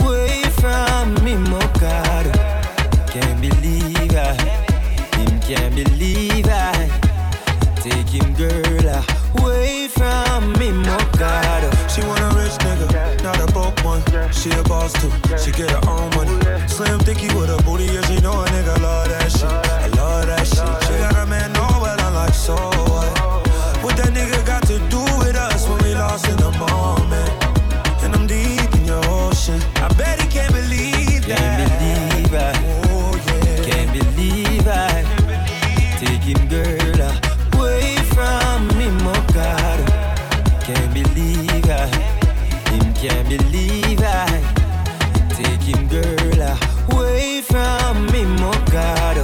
away 0.00 0.42
from 0.56 1.12
me, 1.22 1.34
God. 1.78 2.26
Can't 3.12 3.40
believe 3.42 4.16
I, 4.16 4.32
him 5.16 5.40
can't 5.40 5.74
believe 5.74 6.46
I 6.48 6.88
take 7.76 8.08
him 8.08 8.32
girl 8.34 9.04
away 9.40 9.88
from 9.88 10.52
me, 10.54 10.72
God. 11.18 11.90
She 11.90 12.00
want 12.00 12.20
a 12.20 12.30
rich 12.38 12.56
nigga, 12.64 13.22
not 13.22 13.38
a 13.40 13.52
broke 13.52 13.84
one. 13.84 14.02
She 14.32 14.50
a 14.52 14.62
boss 14.62 14.94
too, 14.94 15.12
she 15.36 15.52
get 15.52 15.70
her 15.70 15.90
own 15.90 16.08
money. 16.16 16.68
Slim 16.68 17.00
thicky 17.00 17.28
with 17.36 17.50
a 17.50 17.62
booty, 17.64 17.84
yeah, 17.84 18.00
she 18.06 18.18
know 18.20 18.32
a 18.32 18.46
nigga 18.46 18.80
love 18.80 19.08
that 19.10 19.30
shit. 19.30 19.44
I 19.44 19.88
love 19.88 20.26
that 20.26 20.46
shit. 20.46 20.88
She 20.88 20.98
got 20.98 21.16
a 21.16 21.26
man 21.26 21.52
know 21.52 21.68
well, 21.82 22.00
I'm 22.00 22.14
like, 22.14 22.32
so 22.32 22.54
what? 22.54 23.44
What 23.84 23.96
that 23.98 24.14
nigga 24.14 24.46
got 24.46 24.62
to 24.68 24.78
do 24.88 25.17
lost 26.18 26.28
in 26.28 26.36
the 26.36 26.50
moment, 26.58 27.44
and 28.02 28.14
I'm 28.14 28.26
deep 28.26 28.72
in 28.74 28.84
your 28.86 29.04
ocean. 29.06 29.60
I 29.76 29.88
bet 29.94 30.20
he 30.20 30.28
can't 30.28 30.52
believe 30.52 31.26
that. 31.26 31.38
Can't 31.38 31.70
believe 31.70 32.34
I. 32.34 32.52
Oh 32.88 33.14
yeah. 33.26 33.64
Can't 33.68 33.92
believe 33.92 34.66
I. 34.66 35.04
Take 35.98 36.22
him, 36.22 36.48
girl, 36.48 37.00
away 37.54 37.96
from 38.14 38.68
me, 38.78 38.88
oh 39.02 39.26
God. 39.32 39.80
Can't 40.62 40.92
believe 40.94 41.68
I. 41.70 41.86
Him 42.70 42.94
can't 42.94 43.28
believe 43.28 44.00
I. 44.02 44.42
Take 45.34 45.62
him, 45.62 45.88
girl, 45.88 46.40
away 46.92 47.42
from 47.42 48.06
me, 48.06 48.24
oh 48.40 48.64
God. 48.70 49.16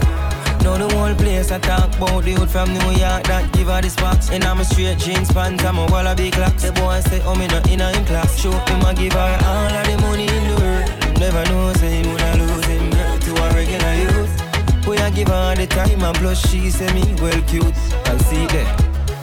Know 0.62 0.78
the 0.78 0.88
whole 0.94 1.14
place 1.14 1.50
I 1.50 1.58
talk 1.58 1.93
Bout 1.98 2.24
the 2.24 2.32
hood 2.32 2.50
from 2.50 2.72
New 2.74 2.90
York 2.98 3.22
that 3.30 3.50
give 3.52 3.68
her 3.68 3.80
the 3.80 3.88
sparks. 3.88 4.30
And 4.30 4.44
I'm 4.44 4.60
a 4.60 4.64
straight 4.64 4.98
jeans 4.98 5.32
pants, 5.32 5.64
I'm 5.64 5.78
a 5.78 5.86
wallaby 5.86 6.30
clock. 6.30 6.56
The 6.56 6.72
boy 6.72 7.00
say, 7.00 7.22
oh, 7.24 7.34
me 7.34 7.46
not 7.46 7.70
in 7.70 7.80
a 7.80 7.92
class. 8.04 8.40
Show 8.40 8.50
him 8.50 8.84
I 8.84 8.94
give 8.94 9.12
her 9.12 9.38
all 9.46 9.72
of 9.72 9.86
the 9.86 9.96
money 10.02 10.26
in 10.26 10.44
the 10.48 10.56
world. 10.60 11.18
Never 11.18 11.44
know, 11.50 11.72
say 11.74 12.02
him 12.02 12.08
woulda 12.10 12.36
lose 12.38 12.64
him 12.66 12.90
girl 12.90 13.18
to 13.18 13.30
a 13.42 13.46
regular 13.54 13.94
youth. 13.94 14.84
Boy 14.84 14.96
I 14.96 15.10
give 15.10 15.28
her 15.28 15.54
the 15.54 15.66
time 15.66 16.02
and 16.02 16.18
blush, 16.18 16.42
she 16.50 16.70
say 16.70 16.92
me 16.92 17.14
well 17.22 17.40
cute. 17.46 17.64
And 18.10 18.20
see 18.22 18.46
that, 18.52 18.68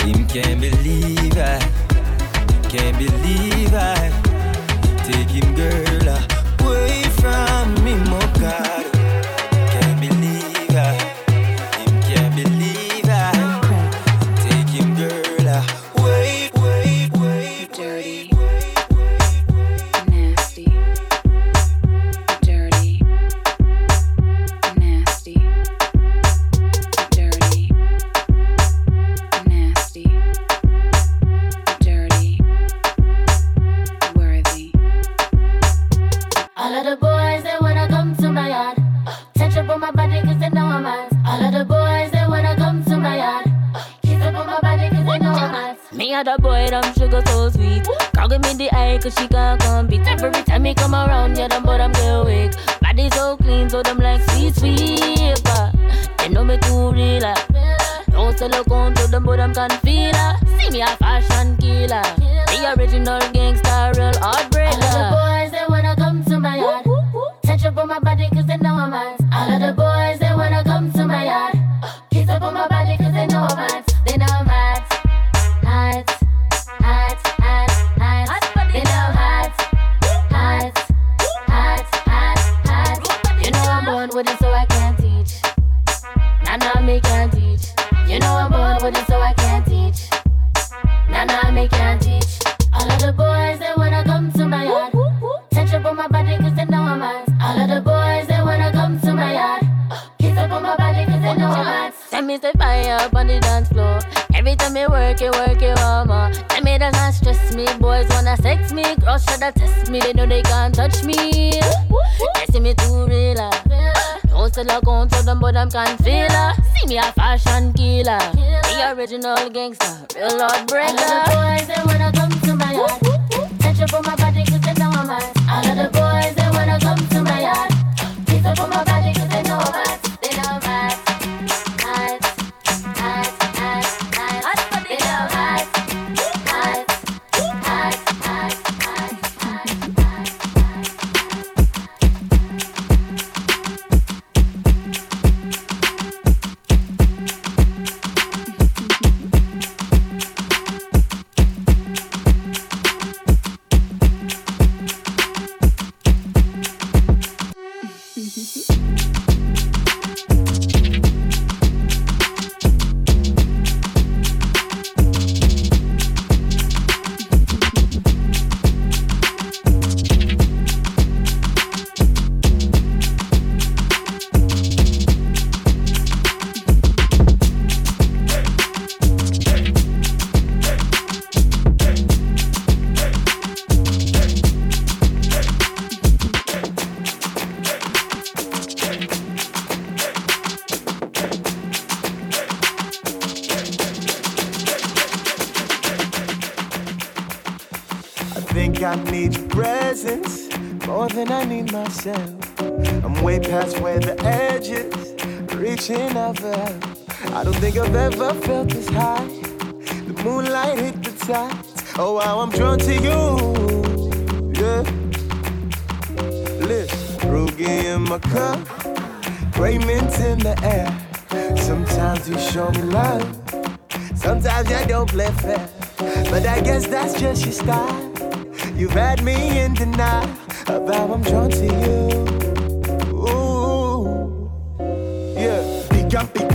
him 0.02 0.26
can't 0.28 0.62
believe 0.62 1.38
I, 1.38 1.60
can't 2.70 2.98
believe 2.98 3.74
I. 3.74 4.10
Take 5.04 5.30
him 5.30 5.56
girl 5.56 6.08
away 6.62 7.04
from 7.20 7.84
me, 7.84 7.96
my 8.10 8.34
God. 8.40 8.91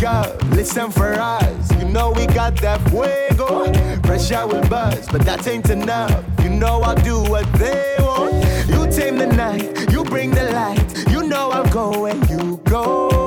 go. 0.07 0.39
Listen 0.51 0.91
for 0.91 1.13
us. 1.15 1.73
You 1.79 1.89
know 1.89 2.13
we 2.13 2.27
got 2.27 2.55
that 2.61 2.81
fuego. 2.91 3.73
Pressure 4.03 4.47
will 4.47 4.67
buzz, 4.69 5.07
but 5.09 5.23
that 5.23 5.47
ain't 5.47 5.71
enough. 5.71 6.25
You 6.43 6.51
know 6.51 6.81
I'll 6.83 6.95
do 6.95 7.19
what 7.33 7.47
they 7.55 7.97
want. 8.01 8.35
You 8.69 8.83
tame 8.91 9.19
the 9.19 9.27
night, 9.27 9.93
you 9.93 10.05
bring 10.05 10.31
the 10.31 10.45
light. 10.53 10.89
You 11.11 11.23
know 11.25 11.51
I'll 11.51 11.71
go 11.73 12.03
where 12.03 12.17
you 12.31 12.61
go. 12.65 13.26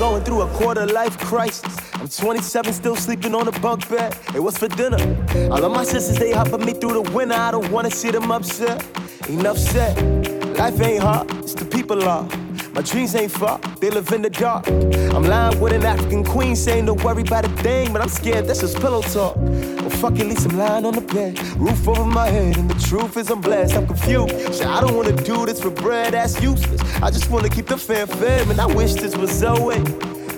Going 0.00 0.24
through 0.24 0.40
a 0.40 0.48
quarter 0.54 0.86
life 0.86 1.18
crisis. 1.18 1.76
I'm 1.92 2.08
27, 2.08 2.72
still 2.72 2.96
sleeping 2.96 3.34
on 3.34 3.46
a 3.48 3.52
bunk 3.60 3.86
bed. 3.90 4.14
Hey, 4.32 4.40
what's 4.40 4.56
for 4.56 4.66
dinner? 4.66 4.96
All 5.52 5.62
of 5.62 5.72
my 5.72 5.84
sisters, 5.84 6.16
they 6.16 6.30
helping 6.30 6.64
me 6.64 6.72
through 6.72 7.02
the 7.02 7.12
winter. 7.12 7.34
I 7.34 7.50
don't 7.50 7.70
wanna 7.70 7.90
see 7.90 8.10
them 8.10 8.32
upset. 8.32 8.82
Enough 9.28 9.58
said. 9.58 9.94
Life 10.56 10.80
ain't 10.80 11.02
hard, 11.02 11.30
it's 11.44 11.52
the 11.52 11.66
people 11.66 12.02
are. 12.08 12.26
My 12.72 12.80
dreams 12.80 13.14
ain't 13.14 13.30
far, 13.30 13.58
they 13.80 13.90
live 13.90 14.10
in 14.12 14.22
the 14.22 14.30
dark. 14.30 14.66
I'm 14.68 15.24
lying 15.24 15.60
with 15.60 15.74
an 15.74 15.84
African 15.84 16.24
queen 16.24 16.56
saying 16.56 16.86
don't 16.86 17.02
worry 17.04 17.22
about 17.22 17.44
a 17.44 17.50
thing, 17.62 17.92
but 17.92 18.00
I'm 18.00 18.08
scared 18.08 18.46
that's 18.46 18.60
just 18.60 18.80
pillow 18.80 19.02
talk. 19.02 19.36
Well, 19.36 19.90
fuck, 19.90 20.18
at 20.18 20.26
least 20.26 20.46
I'm 20.46 20.56
lying 20.56 20.86
on 20.86 20.94
the 20.94 21.02
bed, 21.02 21.38
roof 21.56 21.86
over 21.86 22.06
my 22.06 22.26
head, 22.28 22.56
and 22.56 22.70
the 22.70 22.80
truth 22.88 23.18
is 23.18 23.30
I'm 23.30 23.42
blessed. 23.42 23.76
I'm 23.76 23.86
confused. 23.86 24.30
Shit, 24.54 24.66
I 24.66 24.80
don't 24.80 24.96
wanna 24.96 25.12
do 25.12 25.44
this 25.44 25.60
for 25.60 25.70
bread, 25.70 26.14
that's 26.14 26.40
useless. 26.40 26.79
I 27.02 27.10
just 27.10 27.30
wanna 27.30 27.48
keep 27.48 27.66
the 27.66 27.78
fan 27.78 28.06
fed, 28.06 28.48
man. 28.48 28.60
I 28.60 28.66
wish 28.66 28.94
this 28.94 29.16
was 29.16 29.30
Zoe. 29.30 29.82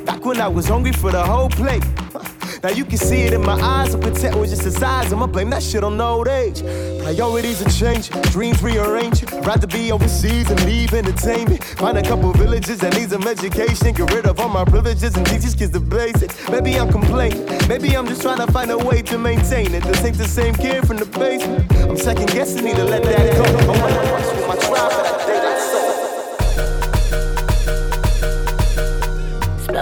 Back 0.04 0.24
when 0.24 0.40
I 0.40 0.48
was 0.48 0.66
hungry 0.68 0.92
for 0.92 1.10
the 1.10 1.22
whole 1.22 1.48
plate. 1.48 1.84
Now 2.62 2.70
you 2.70 2.84
can 2.84 2.96
see 2.96 3.22
it 3.22 3.32
in 3.32 3.44
my 3.44 3.60
eyes. 3.60 3.92
I'm 3.92 4.00
content 4.00 4.36
with 4.36 4.50
just 4.50 4.62
the 4.62 4.70
size. 4.70 5.12
I'ma 5.12 5.26
blame 5.26 5.50
that 5.50 5.64
shit 5.64 5.82
on 5.82 6.00
old 6.00 6.28
age. 6.28 6.62
Priorities 7.02 7.60
are 7.60 7.70
changing, 7.70 8.22
dreams 8.30 8.62
rearranging. 8.62 9.28
Rather 9.42 9.66
be 9.66 9.90
overseas 9.90 10.48
and 10.48 10.64
leave 10.64 10.94
entertainment. 10.94 11.64
Find 11.64 11.98
a 11.98 12.02
couple 12.02 12.32
villages 12.34 12.78
that 12.78 12.94
need 12.96 13.10
some 13.10 13.26
education. 13.26 13.92
Get 13.92 14.12
rid 14.12 14.26
of 14.26 14.38
all 14.38 14.48
my 14.48 14.64
privileges 14.64 15.16
and 15.16 15.26
teach 15.26 15.42
these 15.42 15.56
kids 15.56 15.72
the 15.72 15.80
basics. 15.80 16.48
Maybe 16.50 16.78
I'm 16.78 16.92
complaining. 16.92 17.44
Maybe 17.68 17.96
I'm 17.96 18.06
just 18.06 18.22
trying 18.22 18.46
to 18.46 18.52
find 18.52 18.70
a 18.70 18.78
way 18.78 19.02
to 19.02 19.18
maintain 19.18 19.74
it. 19.74 19.82
This 19.82 20.04
ain't 20.04 20.16
the 20.16 20.28
same 20.28 20.54
kid 20.54 20.86
from 20.86 20.98
the 20.98 21.06
basement. 21.06 21.66
I'm 21.82 21.96
second 21.96 22.28
guessing, 22.28 22.64
need 22.64 22.76
to 22.76 22.84
let 22.84 23.02
that 23.02 23.36
go. 23.36 23.42
I 23.42 24.12
watch 24.12 24.36
with 24.36 24.46
my 24.46 24.54
tribe 24.54 24.92
for 24.92 25.02
that 25.02 25.26
day 25.26 25.61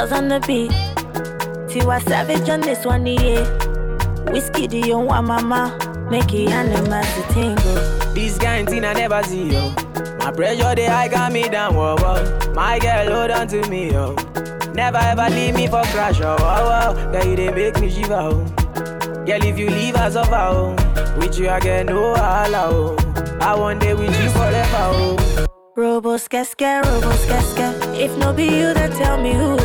Spellz 0.00 0.12
on 0.12 0.28
the 0.28 0.40
beat. 0.46 0.70
Tiwa 1.68 2.00
Savage 2.08 2.48
on 2.48 2.60
this 2.62 2.86
one, 2.86 3.06
yeah. 3.06 3.44
Whiskey, 4.30 4.66
do 4.66 4.78
you 4.78 4.98
want 4.98 5.26
mama? 5.26 5.76
Make 6.10 6.32
it 6.32 6.48
animals 6.48 7.06
to 7.14 7.22
tingle. 7.34 8.14
This 8.14 8.38
thing 8.38 8.84
I 8.84 8.94
never 8.94 9.22
see, 9.24 9.52
yo. 9.52 9.70
My 10.18 10.32
pressure, 10.32 10.74
they 10.74 10.86
high 10.86 11.08
got 11.08 11.32
me 11.32 11.48
down, 11.50 11.74
whoa, 11.74 11.96
whoa. 11.98 12.52
My 12.54 12.78
girl, 12.78 13.14
hold 13.14 13.30
on 13.30 13.48
to 13.48 13.68
me, 13.68 13.90
yo. 13.92 14.14
Never 14.72 14.96
ever 14.98 15.28
leave 15.28 15.54
me 15.54 15.66
for 15.66 15.82
crash, 15.92 16.20
oh, 16.22 16.36
oh, 16.38 16.96
oh. 16.96 17.12
Girl, 17.12 17.26
you 17.26 17.36
they 17.36 17.52
make 17.52 17.78
me 17.78 17.90
shiver, 17.90 18.14
oh. 18.14 18.44
Girl, 19.26 19.44
if 19.44 19.58
you 19.58 19.68
leave 19.68 19.96
us 19.96 20.16
over, 20.16 20.34
oh. 20.34 21.16
With 21.18 21.38
you, 21.38 21.50
I 21.50 21.60
get 21.60 21.86
no 21.86 22.14
holla, 22.14 22.68
oh. 22.70 23.38
I 23.42 23.54
want 23.54 23.80
day 23.80 23.92
with 23.92 24.18
you 24.22 24.30
forever, 24.30 24.66
oh. 24.72 25.49
Robo 25.80 26.18
skeske, 26.18 26.82
robo 26.84 27.10
skeske. 27.16 27.66
If 27.98 28.14
no 28.18 28.34
be 28.34 28.44
you, 28.44 28.74
then 28.74 28.90
tell 28.98 29.16
me 29.16 29.32
who. 29.32 29.56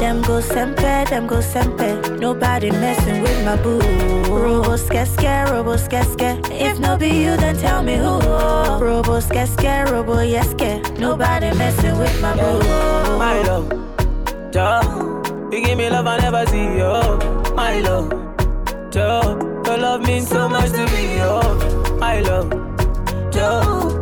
Them 0.00 0.20
go 0.22 0.40
sempe, 0.40 1.08
them 1.08 1.28
go 1.28 1.36
sempe. 1.40 2.18
Nobody 2.18 2.72
messing 2.72 3.22
with 3.22 3.44
my 3.44 3.54
boo. 3.62 3.78
Robo 4.28 4.76
skeske, 4.76 5.48
robo 5.52 5.76
skeske. 5.76 6.40
If 6.50 6.80
no 6.80 6.96
be 6.96 7.10
you, 7.10 7.36
then 7.36 7.56
tell 7.58 7.80
me 7.84 7.94
who. 7.94 8.18
Robo 8.84 9.20
skeske, 9.20 9.88
robo 9.88 10.16
yeske. 10.16 10.82
Nobody 10.98 11.56
messing 11.56 11.96
with 11.96 12.20
my 12.20 12.34
boo. 12.34 12.58
My 13.16 13.40
love, 13.42 13.68
duh. 14.50 14.82
You 15.52 15.64
give 15.64 15.78
me 15.78 15.88
love 15.88 16.08
I 16.08 16.18
never 16.18 16.44
see, 16.46 16.78
yo. 16.78 17.18
My 17.54 17.78
love, 17.78 18.10
duh. 18.90 19.38
Your 19.66 19.78
love 19.78 20.00
means 20.02 20.28
so 20.28 20.48
much 20.48 20.72
to 20.72 20.84
me, 20.86 21.18
yo. 21.18 21.40
My 22.00 22.18
love, 22.18 22.50
duh. 23.30 24.01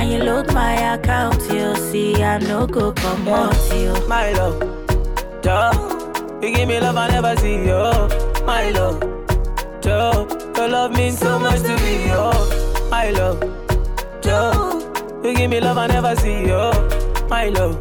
And 0.00 0.10
you 0.10 0.18
load 0.20 0.54
my 0.54 0.94
account, 0.94 1.42
you 1.52 1.76
see, 1.76 2.22
I 2.22 2.38
no 2.38 2.66
go 2.66 2.90
come 2.90 3.28
out, 3.28 3.54
you. 3.74 3.92
My 4.08 4.32
love, 4.32 4.58
duh. 5.42 5.74
You 6.40 6.54
give 6.54 6.68
me 6.68 6.80
love 6.80 6.96
I 6.96 7.08
never 7.08 7.36
see, 7.36 7.66
yo. 7.66 8.08
My 8.46 8.70
love, 8.70 8.98
duh. 9.82 10.26
Your 10.56 10.68
love 10.68 10.92
means 10.92 11.18
so 11.18 11.38
much 11.38 11.60
to 11.60 11.76
me, 11.84 12.06
yo. 12.06 12.32
My 12.90 13.10
love, 13.10 13.40
duh. 14.22 14.80
You 15.22 15.34
give 15.36 15.50
me 15.50 15.60
love 15.60 15.76
I 15.76 15.86
never 15.86 16.16
see, 16.16 16.46
yo. 16.46 16.72
My 17.28 17.50
love, 17.50 17.78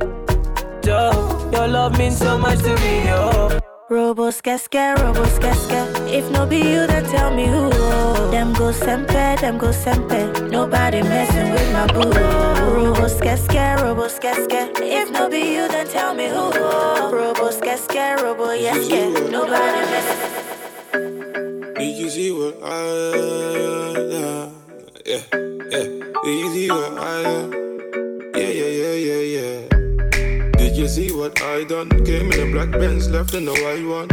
duh. 0.81 1.49
Your 1.53 1.69
love 1.69 1.97
means 1.97 2.17
so 2.17 2.37
much 2.37 2.59
to 2.59 2.75
me, 2.75 3.05
yo. 3.05 3.58
Robo 3.89 4.31
skeske, 4.31 4.93
robo 5.01 5.25
skeske. 5.25 5.79
If 6.13 6.29
no 6.31 6.45
be 6.45 6.57
you, 6.57 6.85
then 6.85 7.03
tell 7.05 7.33
me 7.33 7.47
who. 7.47 7.71
Oh. 7.73 8.29
Them 8.29 8.53
go 8.53 8.71
sempe, 8.71 9.35
them 9.41 9.57
go 9.57 9.71
sempe. 9.71 10.29
Nobody 10.51 11.01
messing 11.01 11.49
with 11.51 11.73
my 11.73 11.87
boo. 11.87 12.11
Oh. 12.13 12.75
Robo 12.75 13.07
skeske, 13.07 13.81
robo 13.81 14.07
skeske. 14.07 14.69
If 14.77 15.09
no 15.11 15.27
be 15.27 15.39
you, 15.55 15.67
then 15.67 15.87
tell 15.87 16.13
me 16.13 16.27
who. 16.27 16.51
Oh. 16.53 17.09
Robo 17.11 17.49
skeske, 17.49 18.21
robo 18.21 18.53
yeske. 18.53 19.09
Nobody 19.31 19.81
messing. 19.91 21.73
Did 21.73 21.97
you 21.97 22.09
see 22.09 22.31
what 22.31 22.55
I 22.61 22.69
yeah, 24.13 24.49
yeah, 25.05 25.21
yeah. 25.71 25.85
Did 26.23 26.39
you 26.41 26.49
see 26.53 26.69
what 26.69 26.93
I 26.99 27.21
yeah, 28.35 28.49
yeah, 28.49 28.71
yeah, 28.81 28.93
yeah, 28.93 29.23
yeah. 29.35 29.58
Did 30.79 30.85
you 30.85 31.09
see 31.09 31.11
what 31.11 31.41
I 31.41 31.65
done? 31.65 31.89
Came 32.05 32.31
in 32.31 32.39
a 32.39 32.51
black 32.53 32.71
Benz, 32.71 33.09
left 33.09 33.33
in 33.33 33.43
the 33.43 33.51
white 33.51 33.85
one. 33.85 34.09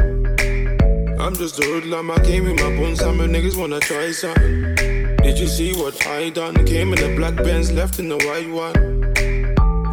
I'm 1.17 1.33
just 1.37 1.61
a 1.61 1.63
hoodlum, 1.63 2.11
I 2.11 2.19
came 2.25 2.43
with 2.43 2.61
my 2.61 2.77
bones, 2.77 2.99
some 2.99 3.19
niggas 3.19 3.57
wanna 3.57 3.79
try 3.79 4.11
something. 4.11 4.75
Did 5.23 5.39
you 5.39 5.47
see 5.47 5.75
what 5.75 6.05
I 6.09 6.31
done? 6.31 6.67
Came 6.67 6.93
in 6.93 6.99
a 7.05 7.15
black 7.15 7.37
Benz, 7.37 7.71
left 7.71 8.01
in 8.01 8.09
the 8.09 8.17
white 8.17 8.51
one. 8.51 8.75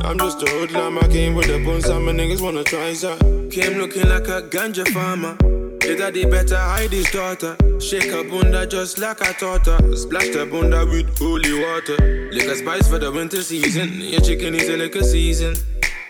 I'm 0.04 0.18
just 0.18 0.42
a 0.42 0.50
hoodlum, 0.50 0.98
I 0.98 1.08
came 1.10 1.36
with 1.36 1.46
the 1.46 1.64
bones, 1.64 1.86
some 1.86 2.08
niggas 2.08 2.42
wanna 2.42 2.64
try 2.64 2.94
something. 2.94 3.52
Came 3.52 3.78
looking 3.78 4.10
like 4.10 4.28
a 4.28 4.42
ganja 4.42 4.88
farmer. 4.88 5.38
Your 5.86 5.96
daddy 5.96 6.26
better 6.26 6.58
hide 6.58 6.92
his 6.92 7.06
daughter. 7.12 7.56
Shake 7.80 8.10
her 8.10 8.24
bunda 8.24 8.66
just 8.66 8.98
like 8.98 9.22
I 9.22 9.34
taught 9.34 9.68
her. 9.68 9.96
Splash 9.96 10.30
the 10.30 10.48
bunda 10.48 10.88
with 10.88 11.16
holy 11.20 11.54
water. 11.54 12.30
Liquor 12.32 12.56
spice 12.56 12.88
for 12.88 12.98
the 12.98 13.12
winter 13.12 13.44
season. 13.44 14.02
Your 14.02 14.22
chicken 14.22 14.56
is 14.56 14.70
a 14.70 14.76
liquor 14.76 15.04
season. 15.04 15.56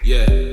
Yeah. 0.05 0.52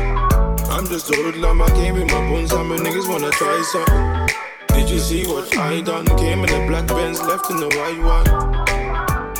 I'm 0.81 0.87
just 0.87 1.11
a 1.11 1.15
hoodlum, 1.15 1.61
I 1.61 1.69
came 1.75 1.93
with 1.93 2.07
my 2.07 2.27
bones, 2.27 2.49
some 2.49 2.71
niggas 2.71 3.07
wanna 3.07 3.29
try 3.29 3.61
something. 3.61 4.35
Did 4.69 4.89
you 4.89 4.97
see 4.97 5.27
what 5.27 5.55
I 5.55 5.79
done? 5.81 6.07
Came 6.17 6.39
in 6.39 6.47
the 6.47 6.65
black 6.67 6.87
Benz, 6.87 7.21
left 7.21 7.51
in 7.51 7.57
the 7.57 7.67
white 7.67 7.99
one. 8.01 8.27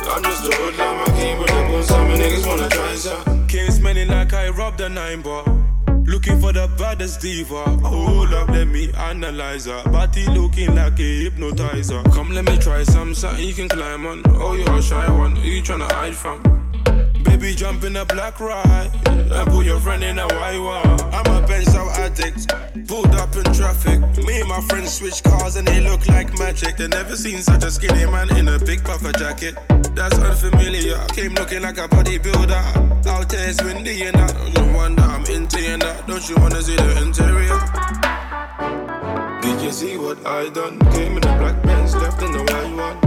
I'm 0.06 0.22
just 0.22 0.44
a 0.44 0.54
hoodlum, 0.54 1.00
I 1.00 1.04
came 1.18 1.38
with 1.40 1.48
the 1.48 1.62
bones, 1.66 1.86
some 1.86 2.08
niggas 2.10 2.46
wanna 2.46 2.68
try 2.68 2.94
something. 2.94 3.46
Came 3.48 3.72
smelling 3.72 4.06
like 4.06 4.32
I 4.32 4.50
robbed 4.50 4.82
a 4.82 4.88
nine 4.88 5.20
bar. 5.20 5.42
Looking 6.06 6.40
for 6.40 6.52
the 6.52 6.70
baddest 6.78 7.20
diva. 7.20 7.64
Hold 7.88 8.32
up, 8.34 8.48
let 8.48 8.68
me 8.68 8.92
analyze 8.92 9.66
her. 9.66 9.82
Body 9.90 10.24
looking 10.28 10.76
like 10.76 11.00
a 11.00 11.24
hypnotizer. 11.24 12.04
Come, 12.12 12.30
let 12.30 12.44
me 12.44 12.56
try 12.56 12.84
some, 12.84 13.16
something 13.16 13.44
you 13.44 13.52
can 13.52 13.68
climb 13.68 14.06
on. 14.06 14.22
Oh, 14.28 14.54
you're 14.54 14.76
a 14.76 14.80
shy 14.80 15.10
one. 15.10 15.34
Who 15.34 15.48
you 15.48 15.62
tryna 15.62 15.90
hide 15.90 16.14
from? 16.14 16.40
Baby, 17.24 17.54
jump 17.54 17.84
in 17.84 17.96
a 17.96 18.04
black 18.04 18.40
ride 18.40 18.90
and 19.06 19.50
put 19.50 19.66
your 19.66 19.80
friend 19.80 20.02
in 20.04 20.18
a 20.18 20.26
white 20.26 20.58
one. 20.58 21.00
I'm 21.12 21.26
a 21.26 21.46
Benz 21.46 21.74
out 21.74 21.98
addict, 21.98 22.48
pulled 22.88 23.14
up 23.14 23.34
in 23.36 23.44
traffic. 23.52 24.00
Me 24.24 24.40
and 24.40 24.48
my 24.48 24.60
friends 24.62 24.94
switch 24.94 25.22
cars 25.22 25.56
and 25.56 25.66
they 25.66 25.80
look 25.80 26.06
like 26.08 26.36
magic. 26.38 26.76
They 26.76 26.88
never 26.88 27.16
seen 27.16 27.38
such 27.38 27.64
a 27.64 27.70
skinny 27.70 28.06
man 28.10 28.36
in 28.36 28.48
a 28.48 28.58
big 28.58 28.84
puffer 28.84 29.12
jacket. 29.12 29.56
That's 29.94 30.18
unfamiliar. 30.18 30.98
Came 31.08 31.34
looking 31.34 31.62
like 31.62 31.78
a 31.78 31.88
bodybuilder. 31.88 32.92
There 33.32 33.48
it's 33.48 33.62
windy 33.62 34.02
and 34.02 34.14
that. 34.16 34.34
No 34.54 34.76
wonder 34.76 35.00
I'm 35.00 35.24
into 35.24 35.58
you 35.58 35.72
and 35.72 35.80
that. 35.80 36.06
Don't 36.06 36.28
you 36.28 36.36
wanna 36.36 36.60
see 36.60 36.76
the 36.76 37.00
interior? 37.00 37.58
Did 39.40 39.62
you 39.62 39.72
see 39.72 39.96
what 39.96 40.18
I 40.26 40.50
done? 40.50 40.78
Came 40.92 41.16
in 41.16 41.24
a 41.24 41.38
black 41.38 41.62
Benz, 41.62 41.94
left 41.96 42.20
in 42.20 42.32
the 42.32 42.40
white 42.40 42.76
one. 42.76 43.01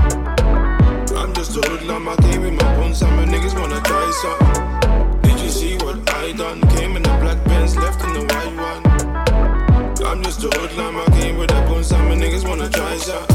Just 1.56 1.68
a 1.68 1.72
hoodlum, 1.72 2.10
I 2.10 2.16
came 2.18 2.42
with 2.42 2.54
my 2.54 2.76
bones, 2.76 3.02
and 3.02 3.16
my 3.16 3.24
niggas 3.24 3.58
wanna 3.58 3.80
try 3.80 4.12
some. 4.22 5.22
Did 5.22 5.40
you 5.40 5.50
see 5.50 5.78
what 5.78 5.98
I 6.14 6.34
done? 6.34 6.60
Came 6.76 6.98
in 6.98 7.06
a 7.06 7.20
black 7.22 7.42
Benz, 7.46 7.78
left 7.78 8.04
in 8.04 8.12
the 8.12 8.24
white 8.34 8.56
one. 8.58 10.06
I'm 10.06 10.22
just 10.22 10.44
a 10.44 10.50
hoodlum, 10.50 10.98
I 10.98 11.06
came 11.18 11.38
with 11.38 11.48
the 11.48 11.62
bones, 11.62 11.94
and 11.94 12.10
my 12.10 12.16
niggas 12.16 12.46
wanna 12.46 12.70
try 12.70 12.98
some. 12.98 13.35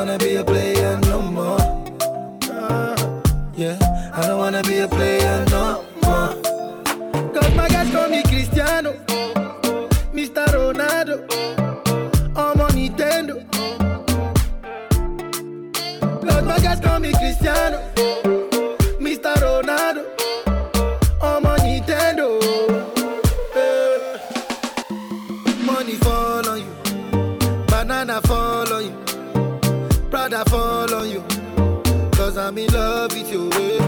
Wanna 0.00 0.16
be 0.16 0.36
a 0.36 0.42
player 0.42 0.98
no 1.02 1.20
more. 1.20 1.58
Yeah. 3.54 3.76
I 4.14 4.26
don't 4.26 4.38
wanna 4.38 4.62
be 4.62 4.78
a 4.78 4.88
player 4.88 5.44
no 5.50 5.84
more. 6.02 6.32
Cause 7.34 7.54
my 7.54 7.68
guys 7.68 7.90
call 7.90 8.08
me 8.08 8.22
Cristiano, 8.22 8.94
Mr. 10.14 10.46
Ronaldo, 10.56 11.16
I'm 12.34 12.60
on 12.62 12.70
Nintendo. 12.70 13.36
Cause 16.26 16.44
my 16.44 16.58
guys 16.60 16.80
call 16.80 16.98
me 16.98 17.12
Cristiano, 17.12 17.78
I'm 32.50 32.58
in 32.58 32.66
love 32.72 33.12
with 33.12 33.30
you. 33.30 33.48
eh. 33.52 33.78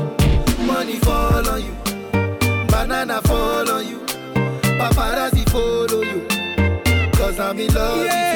Money 0.64 0.94
fall 1.00 1.48
on 1.48 1.62
you, 1.64 1.74
banana 2.68 3.20
fall 3.22 3.68
on 3.68 3.84
you, 3.84 3.98
paparazzi 4.78 5.44
follow 5.50 6.02
you. 6.02 7.10
Cause 7.10 7.40
I'm 7.40 7.58
in 7.58 7.74
love 7.74 7.98
with 7.98 8.06
you. 8.06 8.31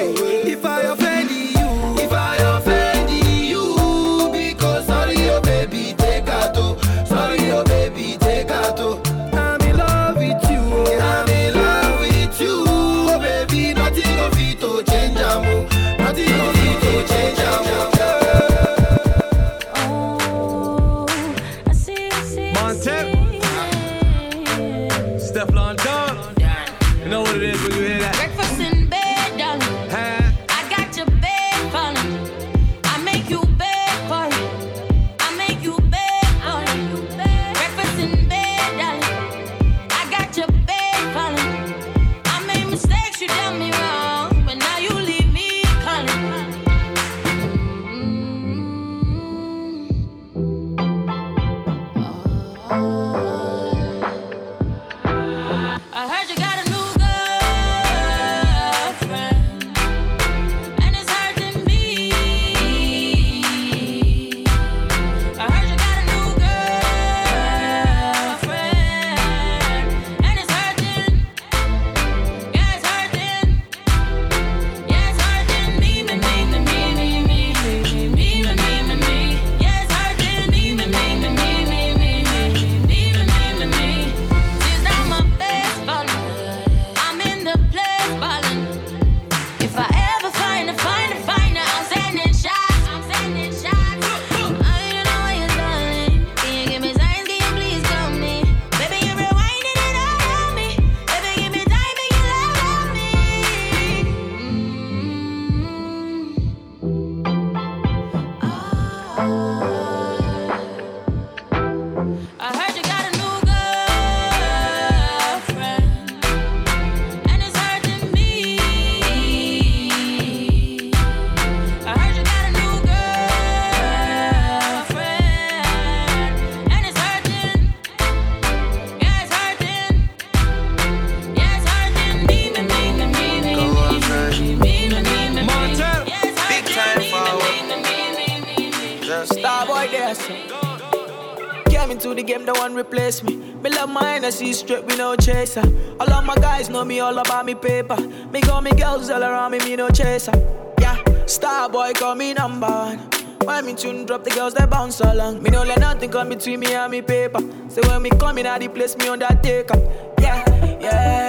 Straight 144.56 144.84
with 144.84 144.98
no 144.98 145.14
chaser. 145.16 145.62
All 146.00 146.10
of 146.10 146.24
my 146.24 146.34
guys 146.36 146.68
know 146.70 146.84
me 146.84 147.00
all 147.00 147.18
about 147.18 147.44
me 147.44 147.54
paper. 147.54 147.96
Me 148.32 148.40
got 148.40 148.64
me 148.64 148.70
girls 148.72 149.10
all 149.10 149.22
around 149.22 149.52
me, 149.52 149.58
me 149.58 149.76
no 149.76 149.88
chaser. 149.90 150.32
Yeah, 150.80 150.96
star 151.26 151.68
boy 151.68 151.92
call 151.92 152.14
me 152.14 152.32
number 152.32 152.66
one. 152.66 152.98
When 153.44 153.66
me 153.66 153.74
tune 153.74 154.06
drop, 154.06 154.24
the 154.24 154.30
girls 154.30 154.54
they 154.54 154.66
bounce 154.66 155.00
along. 155.00 155.42
Me 155.42 155.50
no 155.50 155.62
let 155.62 155.78
nothing 155.78 156.10
come 156.10 156.30
between 156.30 156.60
me 156.60 156.72
and 156.74 156.90
me 156.90 157.02
paper. 157.02 157.40
So 157.68 157.80
when 157.88 158.02
me 158.02 158.10
come 158.10 158.38
in, 158.38 158.46
I 158.46 158.58
the 158.58 158.68
place 158.68 158.96
me 158.96 159.08
undertaker. 159.08 159.78
Yeah, 160.18 160.42
yeah, 160.80 161.25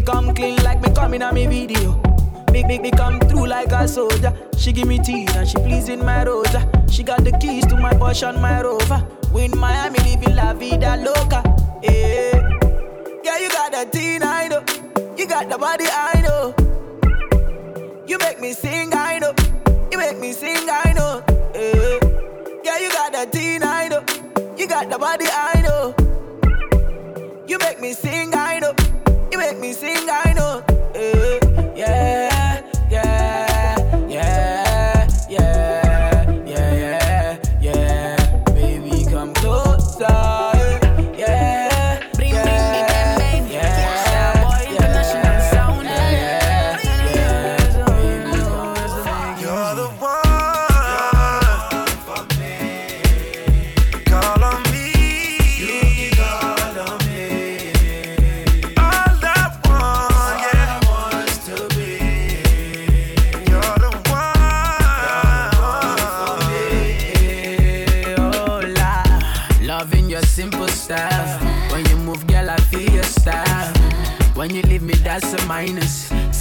yo. 0.00 0.06
Become 0.06 0.34
clean 0.34 0.56
like 0.64 0.80
me 0.80 0.90
coming 0.94 1.22
on 1.22 1.34
me 1.34 1.46
video. 1.46 1.92
Big, 2.52 2.66
big, 2.66 2.82
big, 2.82 2.96
come 2.96 3.20
through 3.20 3.46
like 3.46 3.72
a 3.72 3.86
soldier. 3.86 4.32
She 4.56 4.72
give 4.72 4.88
me 4.88 4.98
tea 4.98 5.26
and 5.34 5.48
she 5.48 5.56
pleasing 5.56 6.04
my 6.04 6.24
rosa. 6.24 6.68
She 6.90 7.02
got 7.02 7.22
the 7.22 7.32
keys 7.32 7.66
to 7.66 7.76
my 7.76 7.92
Porsche 7.92 8.28
and 8.28 8.40
my 8.42 8.62
Rover. 8.62 9.06
We 9.32 9.44
in 9.44 9.56
Miami 9.58 9.98
living 10.00 10.34
la 10.34 10.52
vida 10.54 10.96
loca. 10.96 11.42
Yeah, 11.82 12.58
yeah, 13.22 13.38
you 13.38 13.48
got 13.50 13.72
the 13.72 13.88
teen, 13.92 14.22
I 14.22 14.48
know. 14.48 14.64
You 15.16 15.26
got 15.28 15.48
the 15.48 15.56
body, 15.56 15.84
I 15.88 16.20
know. 16.22 16.54
You 18.06 18.18
make 18.18 18.40
me 18.40 18.52
sing, 18.52 18.92
I 18.92 19.18
know. 19.20 19.32
You 19.92 19.98
make 19.98 20.18
me 20.18 20.32
sing, 20.32 20.68
I 20.68 20.92
know. 20.92 21.22
Yeah, 21.54 21.98
yeah, 22.64 22.78
you 22.78 22.90
got 22.90 23.12
the 23.12 23.26
teen, 23.30 23.62
I 23.62 23.88
know. 23.88 24.02
You 24.56 24.66
got 24.66 24.90
the 24.90 24.98
body, 24.98 25.26
I 25.30 25.62
know. 25.62 25.94
You 27.46 27.58
make 27.58 27.80
me 27.80 27.92
sing, 27.92 28.09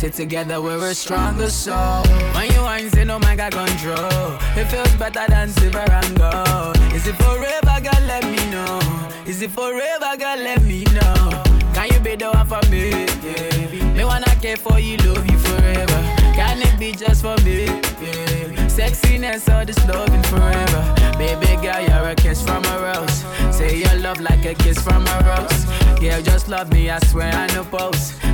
Sit 0.10 0.16
together, 0.16 0.60
we're 0.60 0.90
a 0.90 0.96
stronger 0.96 1.52
soul. 1.52 2.02
When 2.34 2.52
you 2.52 2.62
wine, 2.62 2.90
say 2.90 3.04
no 3.04 3.20
man 3.20 3.38
got 3.38 3.52
control. 3.52 4.34
It 4.58 4.66
feels 4.66 4.92
better 4.96 5.24
than 5.30 5.50
silver 5.50 5.86
and 5.88 6.18
gold. 6.18 6.78
Is 6.96 7.06
it 7.06 7.14
forever, 7.14 7.80
girl? 7.80 8.04
Let 8.08 8.24
me 8.24 8.50
know. 8.50 8.80
Is 9.28 9.44
it 9.44 9.52
forever, 9.52 10.18
girl? 10.18 10.38
Let 10.38 10.64
me 10.64 10.84
know. 10.86 11.44
Can 11.76 11.94
you 11.94 12.00
be 12.00 12.16
the 12.16 12.32
one 12.32 12.48
for 12.48 12.60
me? 12.72 13.06
Yeah. 13.22 13.94
Me 13.94 14.04
wanna 14.04 14.34
care 14.42 14.58
for 14.58 14.80
you, 14.80 14.98
love 14.98 15.30
you 15.30 15.38
forever. 15.38 16.02
Can 16.34 16.60
it 16.64 16.80
be 16.80 16.92
just 16.92 17.22
for 17.22 17.38
me? 17.46 17.66
Yeah. 18.02 18.66
Sexiness 18.66 19.46
or 19.54 19.64
this 19.64 19.78
loving 19.88 20.24
forever. 20.24 20.96
Baby 21.20 21.62
girl, 21.62 21.82
you're 21.82 22.10
a 22.10 22.16
kiss 22.16 22.42
from 22.42 22.66
a 22.66 22.80
rose. 22.82 23.56
Say 23.56 23.78
your 23.78 23.96
love 24.00 24.20
like 24.20 24.44
a 24.44 24.56
kiss 24.56 24.82
from 24.82 25.06
a 25.06 25.18
rose. 25.28 26.00
Girl, 26.00 26.20
just 26.24 26.48
love 26.48 26.74
me, 26.74 26.90
I 26.90 26.98
swear 27.06 27.32
I 27.32 27.46
know 27.54 27.64
post. 27.66 28.16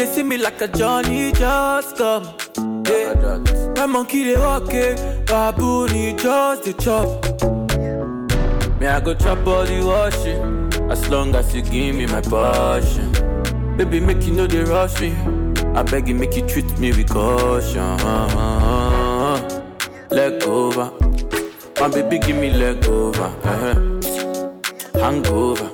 They 0.00 0.06
see 0.06 0.22
me 0.22 0.38
like 0.38 0.62
a 0.62 0.66
Johnny 0.66 1.30
just 1.32 1.98
come. 1.98 2.24
Yeah. 2.88 3.36
My 3.76 3.84
monkey 3.84 4.24
they 4.24 4.34
walk 4.38 4.72
it, 4.72 5.26
baboon 5.26 5.90
he 5.90 6.14
just 6.14 6.64
the 6.64 6.72
chop. 6.72 7.06
Me 8.80 8.86
I 8.86 8.98
go 9.00 9.12
chop 9.12 9.46
all 9.46 9.66
the 9.66 9.82
washing, 9.84 10.90
as 10.90 11.06
long 11.10 11.34
as 11.34 11.54
you 11.54 11.60
give 11.60 11.96
me 11.96 12.06
my 12.06 12.22
passion. 12.22 13.12
Baby 13.76 14.00
make 14.00 14.22
you 14.24 14.32
know 14.32 14.46
they 14.46 14.64
rush 14.64 14.98
me. 15.02 15.12
I 15.74 15.82
beg 15.82 16.08
you 16.08 16.14
make 16.14 16.34
you 16.34 16.48
treat 16.48 16.78
me 16.78 16.92
with 16.92 17.10
caution. 17.10 17.98
Leg 20.08 20.42
over, 20.44 20.90
my 21.78 21.88
baby 21.88 22.18
give 22.20 22.36
me 22.36 22.48
leg 22.54 22.82
over. 22.86 23.30
Eh, 23.44 23.50
eh. 23.50 24.98
uh 24.98 25.04
Hangover, 25.04 25.68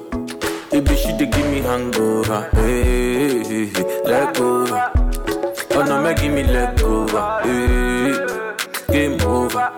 baby 0.73 0.97
she 0.97 1.13
dey 1.17 1.27
give 1.27 1.47
me 1.47 1.61
hangover. 1.61 2.51
Hey, 2.55 2.83
eh, 2.83 3.06
Eh, 3.49 3.53
eh, 3.53 3.67
eh. 3.67 3.67
hey, 3.67 3.67
hey. 3.67 4.03
leg 4.05 4.41
over. 4.41 4.91
Oh 5.73 5.83
no, 5.85 6.03
make 6.03 6.19
give 6.21 6.33
me 6.33 6.43
leg 6.45 6.81
over. 6.83 7.41
Hey, 7.45 8.93
game 8.93 9.21
over. 9.23 9.73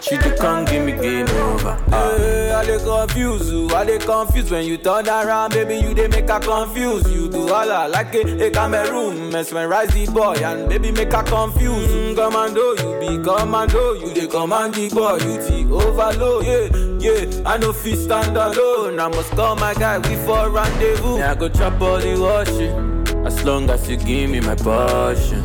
She 0.00 0.16
dey 0.18 0.36
come 0.36 0.64
give 0.64 0.84
me 0.84 0.92
game 0.92 1.28
over. 1.28 1.74
Hey, 1.90 2.50
I 2.52 2.64
dey 2.64 2.78
confuse 2.78 3.50
you, 3.50 3.68
I 3.70 3.84
dey 3.84 3.98
confuse 3.98 4.50
when 4.50 4.64
you 4.66 4.76
turn 4.78 5.08
around, 5.08 5.52
baby. 5.52 5.76
You 5.76 5.94
dey 5.94 6.08
make 6.08 6.28
her 6.28 6.40
confuse. 6.40 7.10
You 7.12 7.28
do 7.28 7.48
all 7.48 7.70
I 7.72 7.86
like 7.86 8.14
a, 8.14 8.46
a 8.46 8.50
Cameroon, 8.50 9.30
mesmerize 9.30 9.90
the 9.94 10.06
boy 10.12 10.34
and 10.44 10.68
baby 10.68 10.90
make 10.92 11.12
her 11.12 11.22
confuse. 11.22 11.88
Mm, 11.88 12.14
commando, 12.16 12.72
you 12.76 13.00
be 13.00 13.22
commando, 13.22 13.92
you 13.94 14.12
dey 14.14 14.26
command 14.26 14.74
the 14.74 14.88
boy, 14.90 15.14
you 15.14 15.66
the 15.66 15.74
overload. 15.74 16.44
Yeah, 16.44 16.68
yeah, 16.98 17.42
I 17.48 17.56
no 17.58 17.72
fit 17.72 17.96
stand 17.98 18.36
alone. 18.36 18.98
I 19.00 19.08
must 19.08 19.30
call 19.32 19.56
my 19.56 19.74
guy, 19.74 19.98
we 19.98 20.16
for 20.26 20.50
rendezvous. 20.50 21.18
Yeah, 21.18 21.32
I 21.32 21.34
go 21.34 21.48
chop 21.48 21.80
all 21.80 21.98
the 21.98 22.18
washing, 22.20 22.91
as 23.24 23.44
long 23.44 23.70
as 23.70 23.88
you 23.88 23.96
give 23.96 24.30
me 24.30 24.40
my 24.40 24.54
passion. 24.54 25.44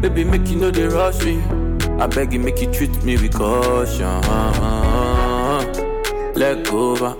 Baby, 0.00 0.24
make 0.24 0.48
you 0.48 0.56
know 0.56 0.70
they 0.70 0.86
rush 0.86 1.24
me. 1.24 1.42
I 2.00 2.06
beg 2.06 2.32
you, 2.32 2.40
make 2.40 2.60
you 2.60 2.72
treat 2.72 3.02
me 3.04 3.16
with 3.16 3.34
caution. 3.34 4.20
Leg 6.34 6.66
over, 6.68 7.14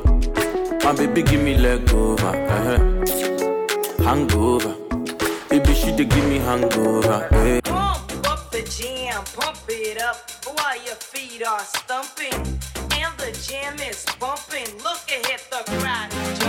my 0.85 0.93
baby, 0.97 1.23
give 1.23 1.43
me 1.43 1.57
leg 1.57 1.89
over. 1.93 2.27
uh 2.27 2.79
Hangover, 4.03 4.75
baby, 5.49 5.75
she 5.75 5.93
dey 5.95 6.05
give 6.05 6.27
me 6.29 6.39
hangover. 6.39 7.29
Hey. 7.31 7.61
Pump 7.63 8.29
up 8.29 8.51
the 8.51 8.63
jam, 8.63 9.23
pump 9.37 9.59
it 9.69 10.03
up 10.03 10.17
while 10.57 10.77
your 10.85 10.97
feet 10.97 11.47
are 11.47 11.61
stumping. 11.61 12.35
And 12.99 13.13
the 13.19 13.31
jam 13.47 13.79
is 13.79 14.05
bumping. 14.19 14.67
Look 14.83 15.07
ahead, 15.09 15.41
the 15.51 15.63
crowd 15.79 16.42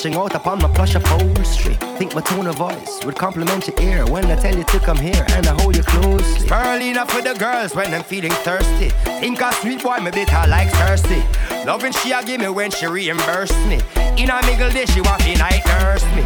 stretching 0.00 0.18
out 0.18 0.34
upon 0.34 0.58
my 0.62 0.68
plush 0.68 0.94
upholstery. 0.94 1.74
Think 1.98 2.14
my 2.14 2.22
tone 2.22 2.46
of 2.46 2.56
voice 2.56 3.04
would 3.04 3.16
complement 3.16 3.66
your 3.66 3.78
ear 3.80 4.06
when 4.06 4.24
I 4.26 4.36
tell 4.36 4.56
you 4.56 4.64
to 4.64 4.78
come 4.80 4.96
here 4.96 5.26
and 5.32 5.46
I 5.46 5.60
hold 5.60 5.76
you 5.76 5.82
closely. 5.82 6.48
Early 6.50 6.88
enough 6.90 7.10
for 7.10 7.20
the 7.20 7.34
girls 7.34 7.74
when 7.74 7.92
I'm 7.92 8.02
feeling 8.02 8.30
thirsty. 8.30 8.88
Think 9.20 9.42
a 9.42 9.52
sweet 9.52 9.82
boy, 9.82 9.98
me 9.98 10.10
bitter 10.10 10.42
like 10.48 10.70
thirsty. 10.70 11.22
Loving 11.66 11.92
she 11.92 12.12
a 12.12 12.24
give 12.24 12.40
me 12.40 12.48
when 12.48 12.70
she 12.70 12.86
reimburse 12.86 13.52
me. 13.66 13.78
In 14.16 14.30
a 14.30 14.40
middle 14.46 14.70
day, 14.70 14.86
she 14.86 15.02
want 15.02 15.22
me 15.26 15.34
night 15.34 15.64
nurse 15.66 16.04
me. 16.16 16.24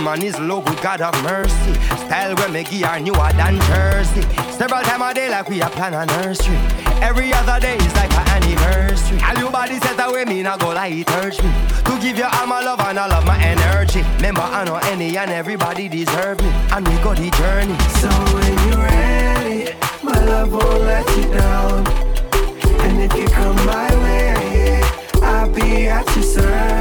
My 0.00 0.16
knees 0.16 0.38
low, 0.38 0.60
good 0.60 0.80
God 0.82 1.00
have 1.00 1.22
mercy. 1.22 1.74
Style 2.04 2.34
when 2.36 2.52
me 2.52 2.64
her 2.82 3.00
newer 3.00 3.32
than 3.32 3.60
Jersey. 3.68 4.22
Several 4.52 4.82
time 4.82 5.02
a 5.02 5.14
day 5.14 5.30
like 5.30 5.48
we 5.48 5.62
a 5.62 5.68
plan 5.68 5.94
a 5.94 6.04
nursery. 6.06 6.56
Every 7.02 7.32
other 7.32 7.58
day 7.60 7.76
is 7.76 7.94
like 7.94 8.12
an 8.12 8.28
anniversary. 8.28 9.18
All 9.26 9.38
your 9.38 9.50
body 9.50 9.78
set 9.80 9.98
away, 9.98 10.24
me 10.24 10.42
not 10.42 10.60
go 10.60 10.68
like 10.68 10.92
it 10.94 11.10
urge 11.22 11.42
me. 11.42 11.50
To 11.84 11.98
give 12.00 12.16
you 12.18 12.24
all 12.24 12.46
my 12.46 12.60
love 12.62 12.80
and 12.80 12.98
all 12.98 13.12
of 13.12 13.24
my 13.24 13.38
energy. 13.42 14.02
Remember, 14.16 14.42
I 14.42 14.64
know 14.64 14.76
any 14.76 15.16
and 15.16 15.30
everybody 15.30 15.88
deserve 15.88 16.40
me. 16.40 16.50
And 16.72 16.86
we 16.86 16.94
go 17.02 17.14
the 17.14 17.30
journey. 17.30 17.76
So 18.00 18.08
when 18.34 18.52
you're 18.68 18.84
ready, 18.84 19.74
my 20.02 20.18
love 20.24 20.52
won't 20.52 20.82
let 20.82 21.08
you 21.16 21.24
down. 21.32 21.86
And 22.84 23.00
if 23.00 23.14
you 23.16 23.28
come 23.28 23.56
my 23.66 23.90
way, 24.04 24.82
I'll 25.22 25.48
be 25.52 25.88
at 25.88 26.06
your 26.14 26.24
service. 26.24 26.79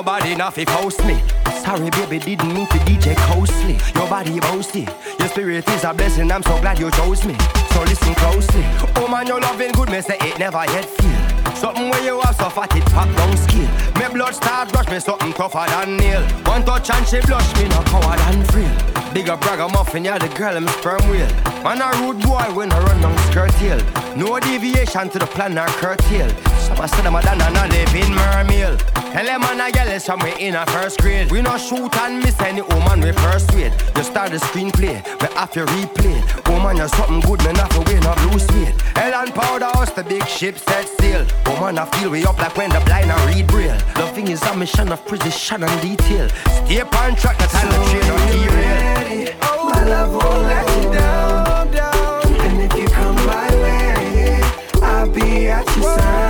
Nobody 0.00 0.34
nothing 0.34 0.64
post 0.64 1.04
me. 1.04 1.20
Sorry, 1.62 1.90
baby, 1.90 2.18
didn't 2.18 2.54
mean 2.54 2.66
to 2.68 2.78
DJ 2.88 3.14
closely. 3.28 3.74
Your 3.94 4.08
body 4.08 4.40
boasty, 4.40 4.88
your 5.18 5.28
spirit 5.28 5.68
is 5.68 5.84
a 5.84 5.92
blessing. 5.92 6.32
I'm 6.32 6.42
so 6.42 6.58
glad 6.62 6.78
you 6.78 6.90
chose 6.92 7.22
me. 7.26 7.36
So 7.72 7.82
listen 7.82 8.14
closely. 8.14 8.64
Oh 8.96 9.06
man, 9.06 9.26
your 9.26 9.40
loving 9.40 9.72
good, 9.72 9.90
me 9.90 10.00
say 10.00 10.16
it 10.18 10.38
never 10.38 10.64
yet 10.72 10.86
feel. 10.86 11.54
Something 11.54 11.90
where 11.90 12.02
you 12.02 12.18
are 12.18 12.32
so 12.32 12.48
fat 12.48 12.74
it 12.74 12.84
pop 12.86 13.14
down 13.14 13.36
skin. 13.36 13.68
Me 14.00 14.08
blood 14.10 14.34
start 14.34 14.72
rush 14.72 14.88
me 14.88 15.00
something 15.00 15.34
tougher 15.34 15.66
than 15.68 15.98
nail. 15.98 16.22
One 16.48 16.64
touch 16.64 16.88
and 16.88 17.06
she 17.06 17.20
blush 17.20 17.54
me 17.56 17.68
no 17.68 17.82
coward 17.92 18.20
and 18.32 18.46
frail. 18.50 18.74
Bigger 19.12 19.36
brag 19.36 19.60
I'm 19.60 20.04
yeah 20.04 20.16
the 20.16 20.28
girl 20.28 20.56
I'm 20.56 20.66
sperm 20.68 21.02
wheel. 21.10 21.28
Man 21.62 21.82
a 21.82 21.90
rude 22.00 22.22
boy 22.22 22.48
when 22.54 22.72
I 22.72 22.78
run 22.80 23.02
down 23.02 23.18
skirt 23.28 23.52
hill. 23.60 23.80
No 24.16 24.40
deviation 24.40 25.10
to 25.10 25.18
the 25.18 25.26
plan 25.26 25.58
or 25.58 25.66
curtail. 25.66 26.30
Some 26.70 26.80
I 26.80 26.86
say 26.86 27.02
them 27.02 27.16
a 27.16 27.20
done 27.20 27.42
and 27.42 27.58
I 27.58 27.66
live 27.66 27.94
in 27.96 28.14
mermail. 28.14 28.78
Tell 29.10 29.24
them 29.24 29.40
man 29.40 29.58
a 29.58 29.74
yell 29.74 29.98
somewhere 29.98 30.36
in 30.38 30.54
a 30.54 30.64
first 30.66 31.00
grade. 31.00 31.28
We 31.28 31.42
no 31.42 31.58
shoot 31.58 31.92
and 31.96 32.22
miss 32.22 32.38
any 32.40 32.62
woman 32.62 33.00
we 33.00 33.10
persuade. 33.10 33.72
You 33.96 34.04
start 34.04 34.30
the 34.30 34.36
screenplay, 34.36 35.02
we 35.20 35.34
have 35.34 35.50
to 35.50 35.66
replay. 35.66 36.22
Woman 36.48 36.76
oh 36.76 36.78
you're 36.78 36.88
something 36.88 37.20
good, 37.22 37.42
man 37.42 37.56
have 37.56 37.70
to 37.70 37.80
win 37.80 38.06
or 38.06 38.14
lose 38.30 38.46
weight. 38.54 38.80
Hell 38.94 39.14
and 39.20 39.34
powder 39.34 39.64
house, 39.64 39.90
the 39.90 40.04
big 40.04 40.24
ship 40.28 40.58
set 40.58 40.86
sail. 41.00 41.26
Oh 41.46 41.54
woman 41.54 41.76
I 41.76 41.86
feel 41.86 42.08
we 42.08 42.24
up 42.24 42.38
like 42.38 42.56
when 42.56 42.70
the 42.70 42.78
blind 42.86 43.10
are 43.10 43.26
read 43.26 43.48
braille. 43.48 43.76
Loving 43.96 44.28
is 44.28 44.40
a 44.42 44.56
mission 44.56 44.92
of 44.92 45.04
precision 45.06 45.64
and 45.64 45.82
detail. 45.82 46.28
Stay 46.28 46.82
on 46.82 47.16
track, 47.16 47.36
the 47.38 47.46
time 47.50 47.68
the 47.68 47.78
train 47.90 48.10
on 48.14 48.22
derail. 48.30 49.34
Oh, 49.42 49.70
my 49.74 49.84
love 49.86 50.12
won't 50.12 50.42
let 50.46 50.68
you 50.76 50.92
down, 50.92 51.70
down. 51.72 52.34
And 52.46 52.60
if 52.62 52.78
you 52.78 52.86
come 52.90 53.16
my 53.26 53.50
way, 53.56 54.40
I'll 54.80 55.08
be 55.08 55.48
at 55.48 55.66
your 55.76 55.98
service. 55.98 56.29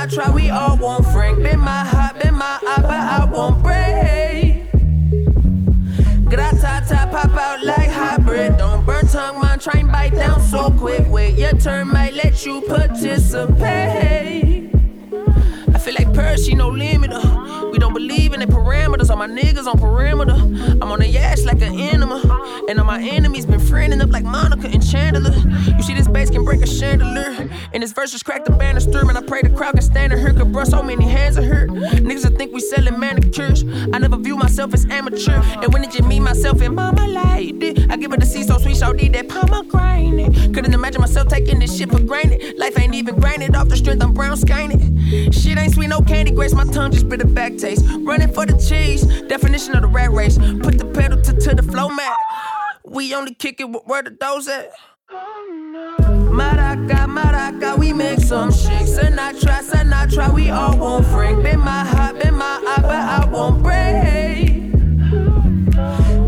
Sinatra, 0.00 0.14
try, 0.14 0.30
we 0.30 0.50
all 0.50 0.76
want 0.76 1.04
Frank. 1.06 1.42
Been 1.42 1.60
my 1.60 1.84
heart, 1.84 2.18
been 2.20 2.34
my 2.34 2.58
eye, 2.66 2.80
but 2.80 2.90
I 2.90 3.24
won't 3.30 3.62
break. 3.62 4.70
Gratata, 6.24 7.10
pop 7.10 7.36
out 7.36 7.64
like 7.64 7.90
hybrid. 7.90 8.56
Don't 8.56 8.86
burn 8.86 9.06
tongue, 9.06 9.40
man, 9.40 9.58
try 9.58 9.80
and 9.80 9.90
bite 9.92 10.14
down 10.14 10.40
so 10.40 10.70
quick. 10.70 11.06
Wait, 11.08 11.36
your 11.36 11.52
turn 11.52 11.88
might 11.88 12.14
let 12.14 12.46
you 12.46 12.62
participate. 12.62 13.50
I 15.74 15.78
feel 15.78 15.94
like 15.94 16.12
Percy, 16.14 16.54
no 16.54 16.68
limit. 16.68 17.12
Uh. 17.12 17.39
Don't 17.90 18.06
believe 18.06 18.32
in 18.32 18.40
the 18.40 18.46
parameters. 18.46 19.10
All 19.10 19.16
my 19.16 19.26
niggas 19.26 19.66
on 19.66 19.78
perimeter. 19.78 20.34
I'm 20.34 20.92
on 20.92 21.00
the 21.00 21.08
yash 21.08 21.42
like 21.42 21.60
an 21.60 21.78
enema. 21.78 22.20
And 22.68 22.78
all 22.78 22.84
my 22.84 23.02
enemies 23.02 23.46
been 23.46 23.60
friending 23.60 24.00
up 24.00 24.10
like 24.10 24.24
Monica 24.24 24.68
and 24.68 24.86
Chandler. 24.86 25.34
You 25.76 25.82
see, 25.82 25.94
this 25.94 26.06
bass 26.06 26.30
can 26.30 26.44
break 26.44 26.62
a 26.62 26.66
chandelier. 26.66 27.50
And 27.72 27.82
this 27.82 27.92
verse 27.92 28.12
just 28.12 28.24
cracked 28.24 28.46
the 28.46 28.52
banister. 28.52 29.04
Man, 29.04 29.16
I 29.16 29.22
pray 29.22 29.42
the 29.42 29.50
crowd 29.50 29.74
can 29.74 29.82
stand 29.82 30.12
and 30.12 30.22
hurt. 30.22 30.36
Cause 30.36 30.46
bro, 30.46 30.64
so 30.64 30.82
many 30.82 31.04
hands 31.04 31.36
are 31.36 31.42
hurt. 31.42 31.70
Niggas 31.70 32.32
I 32.32 32.36
think 32.36 32.52
we 32.52 32.60
selling 32.60 32.98
manicures. 32.98 33.64
I 33.92 33.98
never 33.98 34.16
view 34.16 34.36
myself 34.36 34.72
as 34.72 34.84
amateur. 34.86 35.40
And 35.62 35.72
when 35.72 35.82
did 35.82 35.94
you 35.94 36.04
meet 36.04 36.20
myself 36.20 36.60
and 36.60 36.76
mama 36.76 37.08
liked 37.08 37.62
it? 37.62 37.90
I 37.90 37.96
give 37.96 38.12
her 38.12 38.18
the 38.18 38.26
C 38.26 38.44
so 38.44 38.58
sweet, 38.58 38.76
so 38.76 38.92
deep 38.92 39.14
that 39.14 39.28
pomegranate. 39.28 40.54
Couldn't 40.54 40.74
imagine 40.74 41.00
myself 41.00 41.28
taking 41.28 41.58
this 41.58 41.76
shit 41.76 41.90
for 41.90 42.00
granted. 42.00 42.56
Life 42.56 42.78
ain't 42.78 42.94
even 42.94 43.18
granted 43.18 43.56
off 43.56 43.68
the 43.68 43.76
strength, 43.76 44.02
I'm 44.02 44.14
brown 44.14 44.36
skying 44.36 44.70
Shit 45.32 45.58
ain't 45.58 45.74
sweet, 45.74 45.88
no 45.88 46.00
candy 46.02 46.30
grace. 46.30 46.54
My 46.54 46.64
tongue 46.64 46.92
just 46.92 47.08
bit 47.08 47.20
a 47.20 47.26
back 47.26 47.56
taste. 47.56 47.79
Running 47.82 48.32
for 48.32 48.46
the 48.46 48.56
cheese, 48.58 49.02
definition 49.28 49.74
of 49.76 49.82
the 49.82 49.88
rat 49.88 50.10
race. 50.10 50.38
Put 50.38 50.78
the 50.78 50.90
pedal 50.94 51.20
to, 51.22 51.32
to 51.32 51.54
the 51.54 51.62
flow 51.62 51.88
mat. 51.88 52.16
We 52.84 53.14
only 53.14 53.34
kick 53.34 53.60
it 53.60 53.64
where 53.64 54.02
the 54.02 54.10
doors 54.10 54.48
at. 54.48 54.72
Maraca, 55.10 57.06
maraca, 57.06 57.78
we 57.78 57.92
make 57.92 58.20
some 58.20 58.52
shit. 58.52 58.82
Sinatra, 58.82 59.60
Sinatra, 59.62 60.32
we 60.32 60.50
all 60.50 60.76
want 60.76 61.06
Frank. 61.06 61.42
Been 61.42 61.60
my 61.60 61.84
heart, 61.84 62.18
been 62.20 62.34
my 62.34 62.62
eye, 62.66 62.82
but 62.82 62.90
I 62.92 63.28
won't 63.30 63.62
break. 63.62 64.50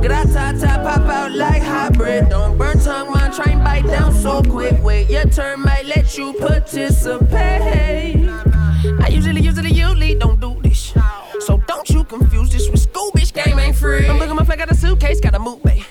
Gratata, 0.02 0.82
pop 0.82 1.08
out 1.08 1.32
like 1.32 1.62
hybrid. 1.62 2.28
Don't 2.28 2.58
burn 2.58 2.78
tongue, 2.80 3.12
man, 3.12 3.32
try 3.32 3.52
and 3.52 3.62
bite 3.62 3.86
down 3.86 4.12
so 4.12 4.42
quick. 4.42 4.82
Wait, 4.82 5.08
your 5.08 5.24
turn 5.26 5.60
might 5.60 5.86
let 5.86 6.18
you 6.18 6.32
participate. 6.34 8.28
I 9.00 9.08
usually, 9.08 9.40
usually, 9.40 9.70
usually 9.70 10.14
don't 10.16 10.40
do 10.40 10.61
don't 11.74 11.90
you 11.90 12.04
confuse 12.04 12.50
this 12.50 12.68
with 12.68 12.80
school, 12.80 13.10
bitch. 13.12 13.32
Game 13.32 13.58
ain't 13.58 13.76
free. 13.76 14.06
I'm 14.06 14.18
looking 14.18 14.36
my 14.36 14.44
flag, 14.44 14.58
got 14.58 14.70
a 14.70 14.74
suitcase, 14.74 15.20
got 15.20 15.34
a 15.34 15.38
move, 15.38 15.62
babe. 15.62 15.82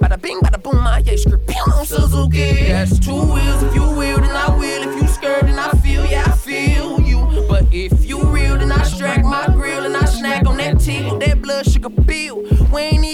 Bada 0.00 0.20
bing, 0.20 0.38
bada 0.40 0.62
boom, 0.62 0.76
my 0.82 0.98
yeah, 0.98 1.16
script 1.16 1.50
on 1.68 1.86
Suzuki. 1.86 2.68
That's 2.68 2.98
two 2.98 3.14
wheels. 3.14 3.62
If 3.62 3.74
you 3.74 3.82
will, 3.82 4.20
then 4.20 4.36
I 4.36 4.54
will. 4.56 4.88
If 4.88 5.02
you 5.02 5.08
scared, 5.08 5.46
then 5.46 5.58
I 5.58 5.70
feel, 5.82 6.04
yeah, 6.06 6.24
I 6.26 6.32
feel 6.36 7.00
you. 7.00 7.46
But 7.48 7.66
if 7.72 8.04
you 8.04 8.22
real, 8.24 8.58
then 8.58 8.70
I 8.72 8.82
strike 8.84 9.24
my 9.24 9.46
grill 9.46 9.84
and 9.84 9.96
I 9.96 10.04
snack 10.04 10.46
on 10.46 10.56
that 10.58 10.80
tea 10.80 11.10
with 11.10 11.20
that 11.20 11.40
blood 11.40 11.66
sugar 11.66 11.88
bill. 11.88 12.42
We 12.72 12.80
ain't 12.80 13.04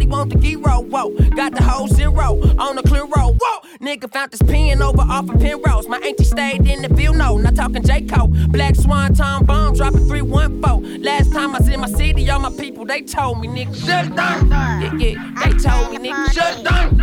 he 0.00 0.06
want 0.06 0.32
the 0.32 0.38
hero. 0.38 0.80
Whoa, 0.80 1.10
got 1.30 1.54
the 1.54 1.62
whole 1.62 1.88
zero 1.88 2.40
on 2.58 2.76
the 2.76 2.82
clear 2.82 3.04
road. 3.04 3.38
Whoa, 3.40 3.68
nigga 3.80 4.10
found 4.10 4.30
this 4.30 4.42
pen 4.42 4.82
over 4.82 5.02
off 5.02 5.28
of 5.28 5.40
Penrose. 5.40 5.88
My 5.88 5.98
auntie 5.98 6.24
stayed 6.24 6.66
in 6.66 6.82
the 6.82 6.88
view, 6.88 7.12
no, 7.12 7.36
not 7.36 7.56
talking 7.56 7.82
J. 7.82 8.02
Cole. 8.02 8.28
Black 8.48 8.76
Swan, 8.76 9.14
Tom 9.14 9.44
Bomb, 9.44 9.74
dropping 9.74 10.06
314. 10.06 11.02
Last 11.02 11.32
time 11.32 11.54
I 11.54 11.58
was 11.58 11.68
in 11.68 11.80
my 11.80 11.88
city, 11.88 12.28
all 12.30 12.40
my 12.40 12.50
people, 12.50 12.84
they 12.84 13.02
told 13.02 13.40
me, 13.40 13.48
nigga, 13.48 13.74
shut 13.74 14.14
down. 14.14 14.48
Yeah, 14.48 14.94
yeah, 14.94 15.32
they 15.44 15.52
told 15.58 15.90
me, 15.90 16.10
nigga, 16.10 16.32
shut 16.32 16.64
down. 16.64 16.96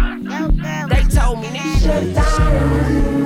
They 0.90 1.04
told 1.04 1.40
me, 1.40 1.48
nigga, 1.48 1.82
shut 1.82 2.16
down. 2.16 3.19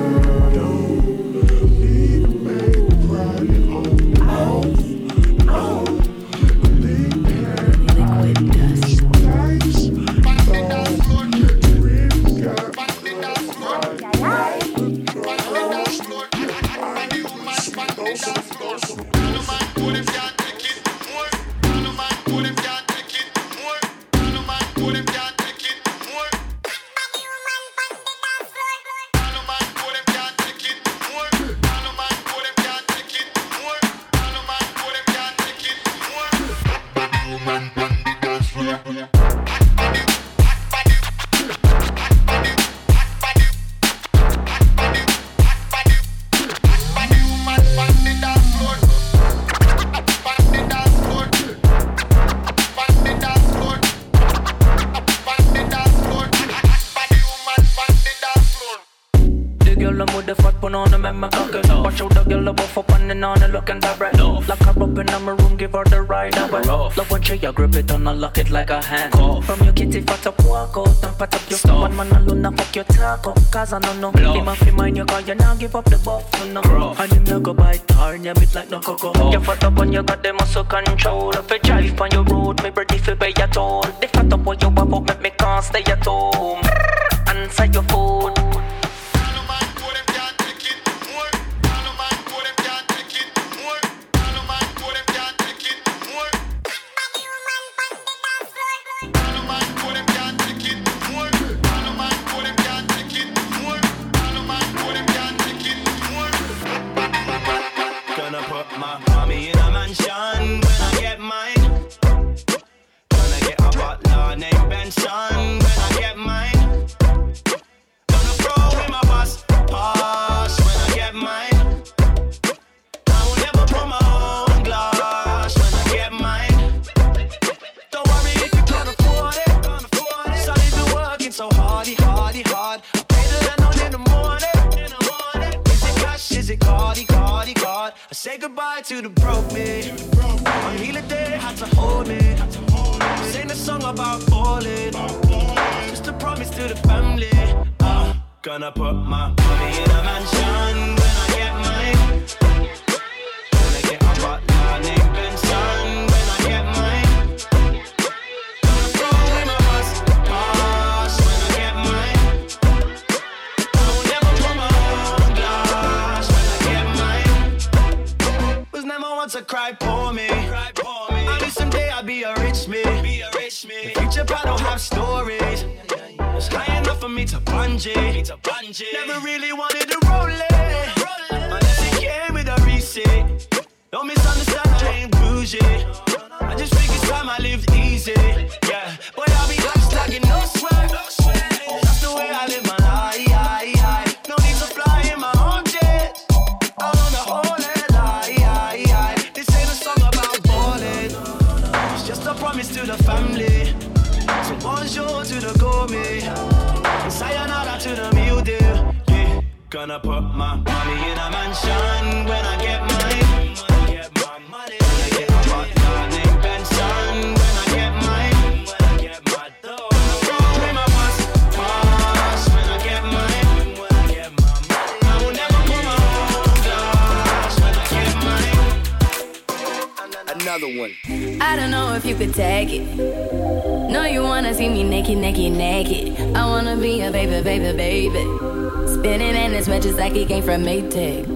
he 240.14 240.24
came 240.24 240.44
from 240.44 240.62
Maytag. 240.62 241.26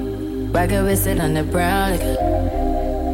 Rocket 0.54 0.84
with 0.84 1.00
sit 1.00 1.20
on 1.20 1.34
the 1.34 1.42
brown. 1.42 1.98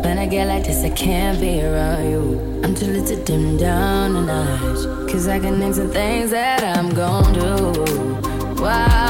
When 0.02 0.18
I 0.18 0.26
get 0.26 0.46
like 0.46 0.64
this, 0.64 0.84
I 0.84 0.90
can't 0.90 1.40
be 1.40 1.62
around 1.62 2.10
you. 2.10 2.60
I'm 2.62 2.74
too 2.74 2.86
little 2.86 3.16
to 3.16 3.24
dim 3.24 3.56
down 3.56 4.12
the 4.12 4.20
night. 4.20 5.10
Cause 5.10 5.26
I 5.26 5.40
can 5.40 5.58
name 5.58 5.72
some 5.72 5.88
things 5.88 6.30
that 6.32 6.62
I'm 6.62 6.90
gon' 6.90 7.32
do. 7.32 8.62
Why? 8.62 9.03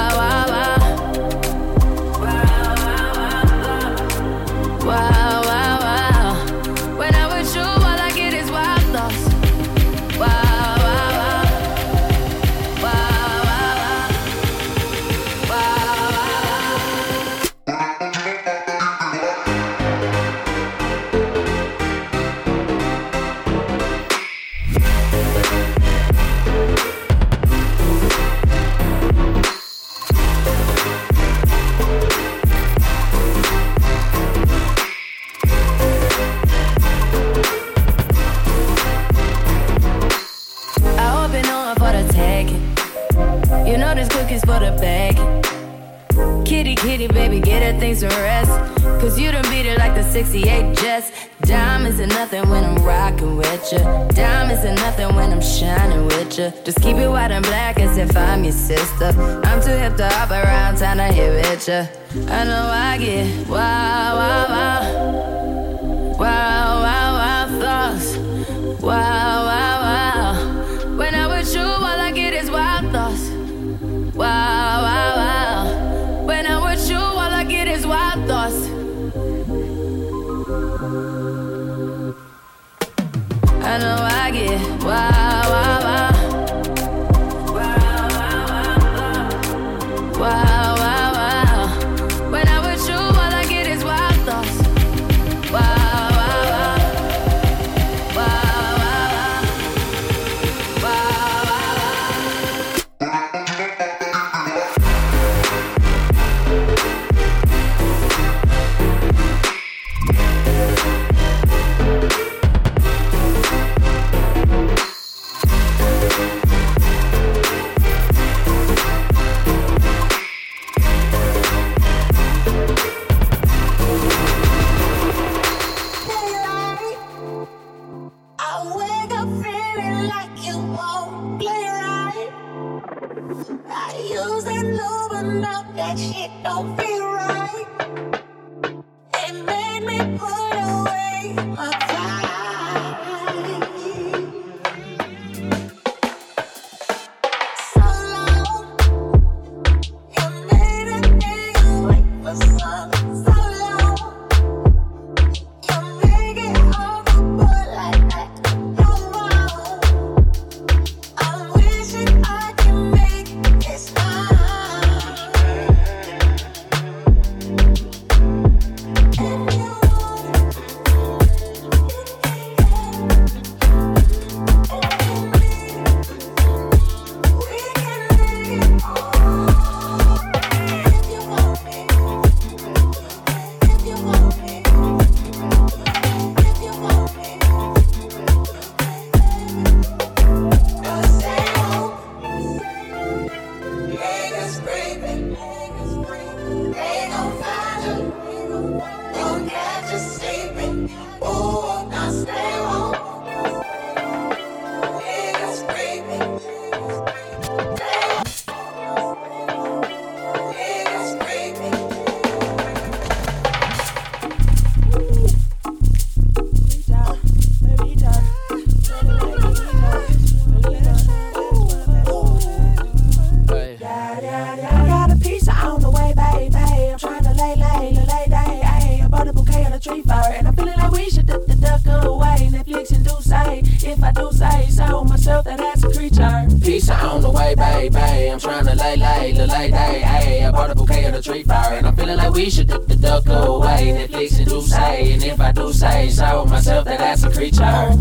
If 233.87 234.03
I 234.03 234.13
do 234.13 234.31
say 234.33 234.69
so 234.71 235.05
myself, 235.05 235.45
that 235.45 235.59
that's 235.59 235.85
a 235.85 235.91
creature. 235.91 236.47
Pizza 236.63 236.95
on 236.95 237.21
the 237.21 237.31
way, 237.31 237.55
baby. 237.55 238.31
I'm 238.31 238.39
trying 238.41 238.67
to 238.67 238.75
lay, 238.75 238.97
lay, 238.97 239.33
lay, 239.33 239.47
lay, 239.47 239.71
day. 239.71 240.01
Hey, 240.01 240.45
I 240.45 240.51
bought 240.51 240.71
a 240.71 240.75
bouquet 240.75 241.05
of 241.05 241.15
the 241.15 241.23
tree 241.23 241.43
flower, 241.43 241.75
and 241.75 241.87
I'm 241.87 241.97
feeling 241.97 242.17
like 242.17 242.33
we 242.33 242.51
should 242.51 242.69
duck 242.69 242.87
the 242.87 242.97
duck 242.97 243.27
away. 243.27 244.09
Netflix 244.09 244.39
and 244.39 244.49
do 244.49 244.61
say, 244.63 245.13
and 245.13 245.23
if 245.23 245.41
I 245.41 245.53
do 245.53 245.73
say 245.73 246.09
so 246.11 246.45
myself, 246.47 246.85
that 246.87 246.99
that's 246.99 247.23
a 247.25 247.31
creature. 247.31 247.93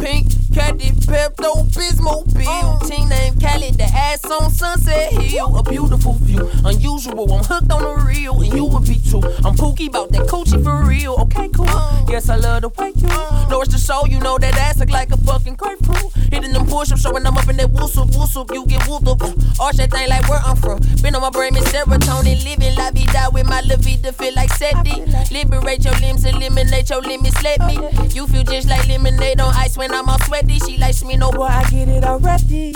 Pink, 0.00 0.26
Caddy, 0.54 0.90
Pepto, 1.06 1.64
Bismol, 1.72 2.24
Bill. 2.34 2.44
Oh. 2.46 2.78
Teen 2.86 3.08
named 3.08 3.40
Callie, 3.40 3.70
the 3.70 3.84
ass 3.84 4.24
on 4.24 4.50
Sunset 4.50 5.12
Hill. 5.12 5.56
A 5.56 5.62
beautiful 5.62 6.14
view, 6.14 6.50
unusual. 6.64 7.32
I'm 7.32 7.44
hooked 7.44 7.70
on 7.72 7.82
the 7.82 8.04
real, 8.06 8.40
and 8.40 8.52
you 8.52 8.64
would 8.66 8.84
be 8.84 8.98
too. 8.98 9.22
I'm 9.44 9.56
pookie 9.56 9.88
about 9.88 10.10
that 10.12 10.26
coochie 10.26 10.62
for 10.62 10.84
real. 10.84 11.14
Okay, 11.22 11.48
cool. 11.48 11.66
Oh. 11.68 12.06
Yes, 12.08 12.28
I 12.28 12.36
love 12.36 12.62
the 12.62 12.68
way 12.68 12.92
you 12.96 13.08
oh. 13.10 13.48
know 13.50 13.62
it's 13.62 13.72
the 13.72 13.78
show. 13.78 14.06
You 14.06 14.20
know 14.20 14.38
that 14.38 14.54
ass 14.56 14.78
look 14.78 14.90
like 14.90 15.10
a 15.10 15.16
fucking 15.18 15.54
grapefruit. 15.54 16.12
Hitting 16.30 16.52
them 16.52 16.66
push 16.66 16.92
ups, 16.92 17.02
showing 17.02 17.22
them 17.22 17.36
up 17.36 17.48
in 17.48 17.56
that 17.56 17.72
whoosop, 17.72 18.10
whoosop. 18.12 18.52
You 18.52 18.66
get 18.66 18.86
whooped 18.86 19.08
up. 19.08 19.22
Arch 19.60 19.76
that 19.76 19.90
thing 19.90 20.08
like 20.08 20.28
where 20.28 20.40
I'm 20.44 20.56
from. 20.56 20.80
Been 21.02 21.14
on 21.14 21.22
my 21.22 21.30
brain, 21.30 21.54
miss 21.54 21.64
serotonin. 21.72 22.44
Living 22.44 22.74
la 22.76 22.90
vida 22.90 23.28
with 23.32 23.46
my 23.46 23.60
la 23.62 23.76
vida. 23.76 24.12
Feel 24.12 24.34
like 24.34 24.50
SETI. 24.50 25.04
Liberate 25.32 25.84
your 25.84 25.96
limbs, 26.00 26.24
eliminate 26.24 26.90
your 26.90 27.02
limits. 27.02 27.42
Let 27.42 27.60
me. 27.66 27.78
You 28.14 28.26
feel 28.26 28.44
just 28.44 28.68
like 28.68 28.86
lemonade 28.88 29.40
on 29.40 29.54
ice 29.54 29.76
when 29.76 29.92
I'm 29.92 30.08
on 30.08 30.18
all 30.18 30.26
sweaty. 30.38 30.58
She 30.60 30.78
likes 30.78 31.04
me, 31.04 31.16
no 31.16 31.30
boy, 31.30 31.44
I 31.44 31.68
get 31.70 31.88
it 31.88 32.04
already. 32.04 32.74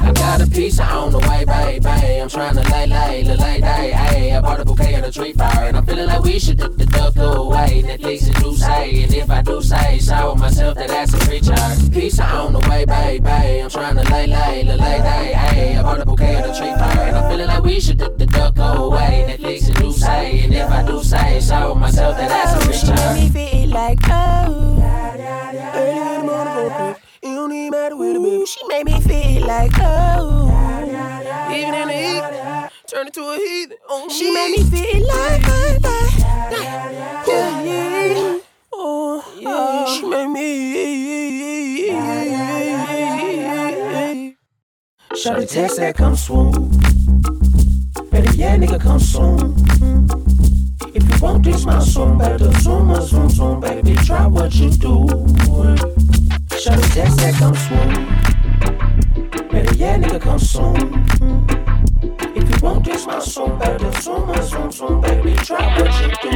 I 0.00 0.12
got 0.12 0.40
a 0.40 0.46
pizza 0.46 0.84
on 0.84 1.12
the 1.12 1.18
way, 1.18 1.44
baby. 1.44 2.20
I'm 2.20 2.28
trying 2.28 2.54
to 2.54 2.62
lay, 2.70 2.86
lay, 2.86 3.24
lay, 3.24 3.36
lay, 3.36 3.60
day. 3.60 3.90
Hey, 3.92 4.32
I 4.32 4.40
bought 4.40 4.60
a 4.60 4.64
bouquet 4.64 4.94
of 4.94 5.04
the 5.04 5.12
tree 5.12 5.32
flower, 5.32 5.64
and 5.66 5.76
I'm 5.76 5.86
feeling 5.86 6.06
like 6.06 6.22
we 6.22 6.38
should 6.38 6.58
duck 6.58 6.76
the 6.76 6.86
duck 6.86 7.16
away. 7.16 7.82
Netflix 7.82 8.26
and 8.26 8.42
do 8.42 8.54
say, 8.54 9.02
and 9.02 9.14
if 9.14 9.30
I 9.30 9.42
do 9.42 9.60
say 9.62 9.98
so 9.98 10.34
myself, 10.34 10.76
that 10.76 10.88
that's 10.88 11.14
a 11.14 11.18
creature. 11.18 11.90
Pizza 11.92 12.24
on 12.24 12.52
the 12.52 12.60
way, 12.70 12.84
baby. 12.84 13.28
I'm 13.62 13.70
trying 13.70 13.96
to 13.96 14.04
lay, 14.10 14.26
lay, 14.26 14.64
lay, 14.64 14.76
lay, 14.76 14.98
day. 14.98 15.32
Hey, 15.34 15.76
I 15.76 15.82
bought 15.82 16.00
a 16.00 16.06
bouquet 16.06 16.36
of 16.36 16.46
the 16.46 16.54
tree 16.54 16.72
flower, 16.74 17.06
and 17.06 17.16
I'm 17.16 17.30
feeling 17.30 17.46
like 17.46 17.62
we 17.62 17.80
should 17.80 17.98
duck 17.98 18.16
the 18.16 18.26
duck 18.26 18.56
away. 18.58 19.26
Netflix 19.28 19.68
and 19.68 19.76
do 19.76 19.92
say, 19.92 20.40
and 20.40 20.54
if 20.54 20.70
I 20.70 20.82
do 20.84 21.02
say 21.02 21.40
so 21.40 21.74
myself, 21.74 22.16
that 22.16 22.28
that's 22.28 22.66
a 22.66 22.72
She 22.72 22.90
make 22.90 22.98
me 22.98 23.30
creature. 23.30 23.56
feel 23.56 23.68
like 23.70 23.98
oh. 24.08 24.78
Early 25.74 25.96
in 25.96 26.26
the 26.26 26.32
morning, 26.32 26.96
go 27.70 27.90
quick. 27.90 27.96
It 27.96 27.96
don't 27.96 27.96
even 27.96 27.96
matter 27.96 27.96
with 27.96 28.22
baby. 28.22 28.46
She 28.46 28.66
made 28.68 28.84
me 28.86 29.00
feel 29.00 29.46
like 29.46 29.72
oh. 29.78 30.48
Even 31.52 31.74
in 31.74 31.88
the 31.88 31.94
heat, 31.94 32.22
turn 32.86 33.06
it 33.08 33.14
to 33.14 33.22
a 33.22 33.36
heathen. 33.36 33.78
Oh, 33.88 34.08
she 34.08 34.30
made 34.32 34.50
me 34.52 34.64
feel 34.64 35.06
like 35.08 35.48
like 35.48 36.18
yeah, 37.28 37.62
yeah. 37.62 38.38
Oh, 38.72 39.24
yeah. 39.38 39.86
She 39.86 40.02
made 40.06 40.28
me. 40.28 40.42
Shorty 45.16 45.46
text 45.46 45.76
that 45.76 45.96
come 45.96 46.16
swoon. 46.16 46.70
Better 48.10 48.32
yeah, 48.34 48.56
nigga, 48.56 48.80
come 48.80 48.98
soon. 48.98 49.54
If 50.94 51.02
you 51.08 51.20
want 51.22 51.44
this, 51.44 51.64
my 51.64 51.78
soon, 51.80 52.18
better 52.18 52.52
zoom, 52.60 52.94
zoom, 53.02 53.28
zoom, 53.30 53.60
baby, 53.60 53.94
try 53.96 54.26
what 54.26 54.54
you 54.54 54.70
do. 54.70 55.06
Shorty 56.62 56.82
text 56.90 57.16
that 57.18 57.34
come 57.40 57.56
swoon. 57.56 57.90
Better 59.48 59.74
yeah, 59.74 59.98
nigga, 59.98 60.20
come 60.20 60.38
soon. 60.38 60.76
If 62.36 62.48
you 62.48 62.56
want 62.62 62.84
this, 62.84 63.04
my 63.04 63.18
soon, 63.18 63.58
better 63.58 63.90
zoom, 64.00 64.32
zoom, 64.44 64.70
zoom, 64.70 65.00
baby, 65.00 65.34
try 65.38 65.76
what 65.76 65.90
you 66.00 66.08
do. 66.22 66.30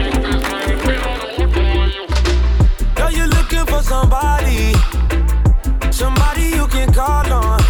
Girl, 2.97 3.13
you 3.13 3.27
looking 3.27 3.67
for 3.67 3.81
somebody, 3.83 4.75
somebody 5.93 6.47
you 6.57 6.67
can 6.67 6.93
call 6.93 7.33
on. 7.33 7.66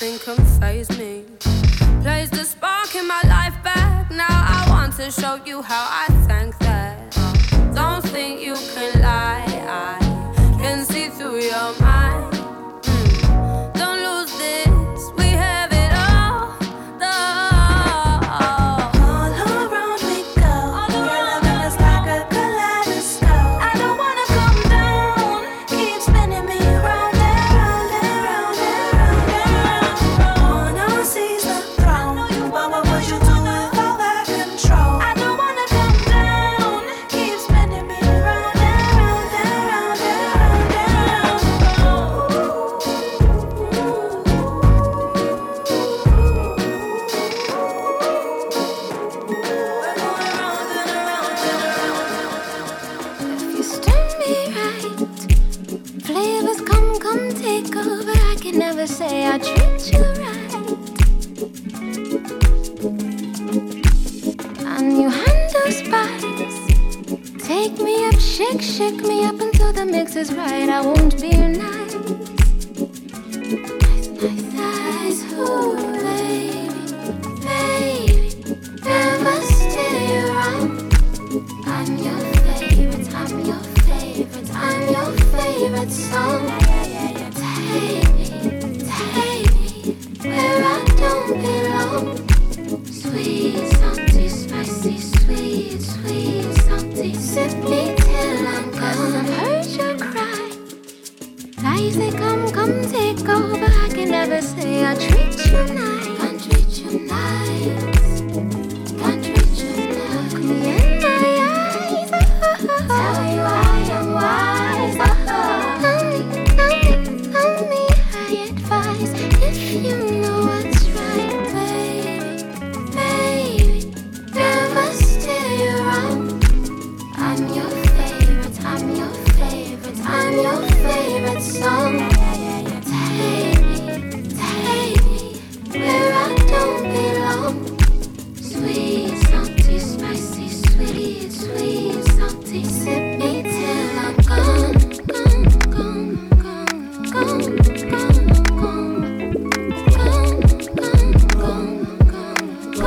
nothing 0.00 0.18
can 0.20 0.44
phase 0.60 0.90
me. 0.96 1.24
Plays 2.02 2.30
the 2.30 2.44
spark 2.44 2.94
in 2.94 3.06
my 3.08 3.20
life 3.24 3.60
back. 3.64 4.10
Now 4.10 4.26
I 4.28 4.66
want 4.68 4.94
to 4.96 5.10
show 5.10 5.40
you 5.44 5.60
how 5.60 5.88
I 5.90 6.06
thank 6.26 6.57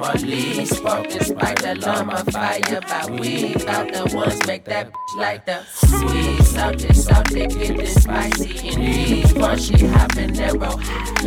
me 0.00 0.06
the 0.06 0.66
sweet, 0.66 0.66
salty, 0.66 1.18
salty, 1.18 1.26
getting 1.26 1.36
spicy 1.36 1.38
and 1.38 1.40
these 1.40 1.42
punchy, 1.42 1.64
habanero. 1.64 1.76
Molly, 1.76 1.76
sparking, 1.76 1.76
the 1.76 1.86
llama 1.86 2.24
fire 2.30 2.80
by 2.80 3.06
we 3.20 3.54
out 3.66 3.92
the 3.92 4.16
ones 4.16 4.46
make 4.46 4.64
that 4.64 4.90
bitch 4.92 5.16
like 5.16 5.46
the 5.46 5.62
sweet, 5.64 6.42
salty, 6.42 6.94
salty, 6.94 7.46
getting 7.46 7.86
spicy 7.86 8.68
and 8.68 8.82
these 8.82 9.32
punchy, 9.32 9.74
habanero. 9.74 10.70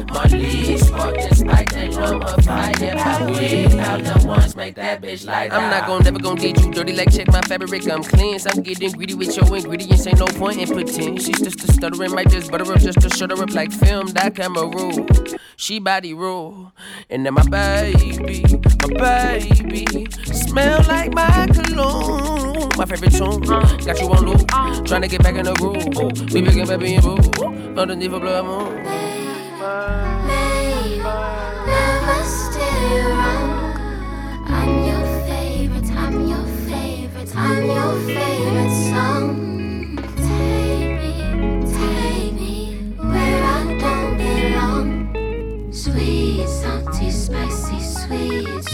Molly, 0.10 0.78
sparking, 0.78 1.34
spike 1.34 1.72
the 1.72 1.88
llama 1.92 2.42
fire 2.42 2.96
by 2.96 3.32
we 3.32 3.80
out 3.80 4.04
the 4.04 4.28
ones 4.28 4.56
make 4.56 4.76
that 4.76 5.02
bitch 5.02 5.26
like 5.26 5.52
that. 5.52 5.62
I'm 5.62 5.70
not 5.70 5.88
gonna 5.88 6.04
never 6.04 6.20
gonna 6.20 6.40
get 6.40 6.60
you 6.60 6.72
dirty 6.72 6.94
like 6.94 7.12
check 7.12 7.28
my 7.32 7.42
fabric, 7.42 7.90
I'm 7.90 8.04
clean. 8.04 8.40
I'm 8.46 8.64
getting 8.64 8.92
greedy 8.92 9.14
with 9.14 9.36
your 9.36 9.56
ingredients, 9.56 10.08
ain't 10.08 10.20
no 10.20 10.26
point 10.26 10.58
in 10.58 10.68
pretend. 10.68 11.22
She's 11.22 11.40
just 11.40 11.64
a 11.64 11.72
stuttering, 11.72 12.12
might 12.14 12.30
just 12.30 12.52
butter 12.52 12.72
up 12.72 12.80
just 12.80 13.02
to 13.02 13.10
shut 13.10 13.30
her 13.32 13.42
up 13.42 13.54
like 13.54 13.72
film, 13.72 14.08
that 14.10 14.36
camera 14.36 14.68
rule. 14.68 15.06
She 15.56 15.80
body 15.80 16.14
rule. 16.14 16.74
And 17.10 17.26
then 17.26 17.34
my 17.36 17.44
baby, 17.44 18.44
my 18.82 18.88
baby, 19.40 20.08
smell 20.26 20.82
like 20.88 21.14
my 21.14 21.48
cologne. 21.54 22.70
My 22.78 22.86
favorite 22.86 23.14
tune, 23.14 23.42
got 23.42 24.00
you 24.00 24.12
on 24.12 24.26
loop. 24.26 24.48
Trying 24.86 25.02
to 25.04 25.08
get 25.08 25.22
back 25.24 25.36
in 25.36 25.46
the 25.46 25.54
groove. 25.54 26.32
We 26.34 26.42
begin 26.42 26.68
baby 26.68 26.96
and 26.96 27.04
boo. 27.04 27.80
Underneath 27.80 28.14
a 28.14 28.20
blood 28.20 28.46
moon. 28.46 28.84
Never 31.66 32.24
stay 32.24 33.02
around. 33.02 33.78
I'm 34.48 34.86
your 34.86 35.06
favorite, 35.28 35.90
I'm 35.92 36.28
your 36.28 36.46
favorite, 36.68 37.36
I'm 37.36 37.66
your 37.66 37.94
favorite 38.06 38.74
song. 38.92 39.53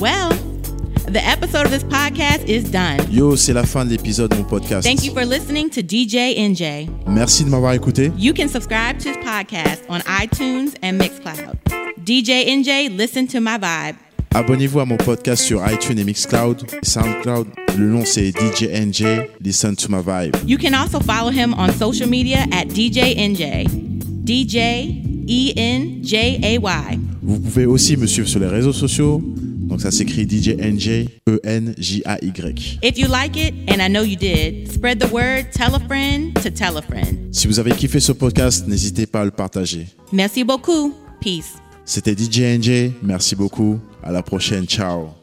Well, 0.00 0.30
the 1.10 1.20
episode 1.22 1.66
of 1.66 1.70
this 1.70 1.84
podcast 1.84 2.48
is 2.48 2.70
done. 2.70 3.00
Yo, 3.10 3.36
c'est 3.36 3.52
la 3.52 3.64
fin 3.64 3.84
de 3.84 3.90
l'épisode 3.90 4.30
de 4.30 4.36
mon 4.36 4.44
podcast. 4.44 4.86
Thank 4.86 5.04
you 5.04 5.12
for 5.12 5.26
listening 5.26 5.68
to 5.68 5.82
DJ 5.82 6.38
NJ. 6.38 6.88
Merci 7.06 7.44
de 7.44 7.50
m'avoir 7.50 7.74
écouté. 7.74 8.10
You 8.16 8.32
can 8.32 8.48
subscribe 8.48 8.98
to 9.00 9.10
his 9.10 9.18
podcast 9.18 9.82
on 9.90 10.00
iTunes 10.08 10.74
and 10.82 10.94
Mixcloud. 10.94 11.54
DJ 12.02 12.48
NJ, 12.48 12.96
listen 12.96 13.26
to 13.26 13.40
my 13.42 13.58
vibe. 13.58 13.96
Abonnez-vous 14.32 14.80
à 14.80 14.86
mon 14.86 14.96
podcast 14.96 15.42
sur 15.42 15.60
iTunes 15.70 15.98
et 15.98 16.04
Mixcloud, 16.04 16.64
SoundCloud. 16.82 17.48
Le 17.76 17.84
nom 17.84 18.06
c'est 18.06 18.30
DJ 18.30 18.68
NJ. 18.72 19.04
Listen 19.44 19.76
to 19.76 19.90
my 19.90 20.00
vibe. 20.00 20.34
You 20.46 20.56
can 20.56 20.72
also 20.72 20.98
follow 21.00 21.30
him 21.30 21.54
on 21.58 21.72
social 21.72 22.08
media 22.08 22.46
at 22.52 22.68
DJ 22.68 23.18
NJ. 23.18 23.66
DJ 24.24 25.28
E 25.28 25.52
N 25.56 26.02
J 26.02 26.40
A 26.42 26.58
Y. 26.58 26.98
Vous 27.22 27.38
pouvez 27.38 27.66
aussi 27.66 27.98
me 27.98 28.06
suivre 28.06 28.28
sur 28.28 28.40
les 28.40 28.48
réseaux 28.48 28.72
sociaux. 28.72 29.22
Donc 29.70 29.80
ça 29.80 29.92
s'écrit 29.92 30.28
DJ 30.28 30.56
NJ 30.58 31.06
E 31.28 31.40
N 31.44 31.74
J 31.78 32.02
A 32.04 32.18
Y. 32.20 32.78
If 32.82 32.98
you 32.98 33.06
like 33.06 33.36
it, 33.36 33.54
and 33.70 33.80
I 33.80 33.88
know 33.88 34.02
you 34.02 34.16
did, 34.16 34.70
spread 34.72 34.98
the 34.98 35.10
word, 35.12 35.52
tell 35.52 35.74
a 35.76 35.80
friend 35.86 36.34
to 36.42 36.50
tell 36.50 36.76
a 36.76 36.82
friend. 36.82 37.32
Si 37.32 37.46
vous 37.46 37.60
avez 37.60 37.70
kiffé 37.70 38.00
ce 38.00 38.10
podcast, 38.10 38.66
n'hésitez 38.66 39.06
pas 39.06 39.20
à 39.20 39.24
le 39.24 39.30
partager. 39.30 39.86
Merci 40.12 40.42
beaucoup. 40.42 40.92
Peace. 41.20 41.54
C'était 41.84 42.16
DJ 42.16 42.58
NJ. 42.58 42.90
Merci 43.02 43.36
beaucoup. 43.36 43.78
À 44.02 44.10
la 44.10 44.22
prochaine. 44.22 44.66
Ciao. 44.66 45.19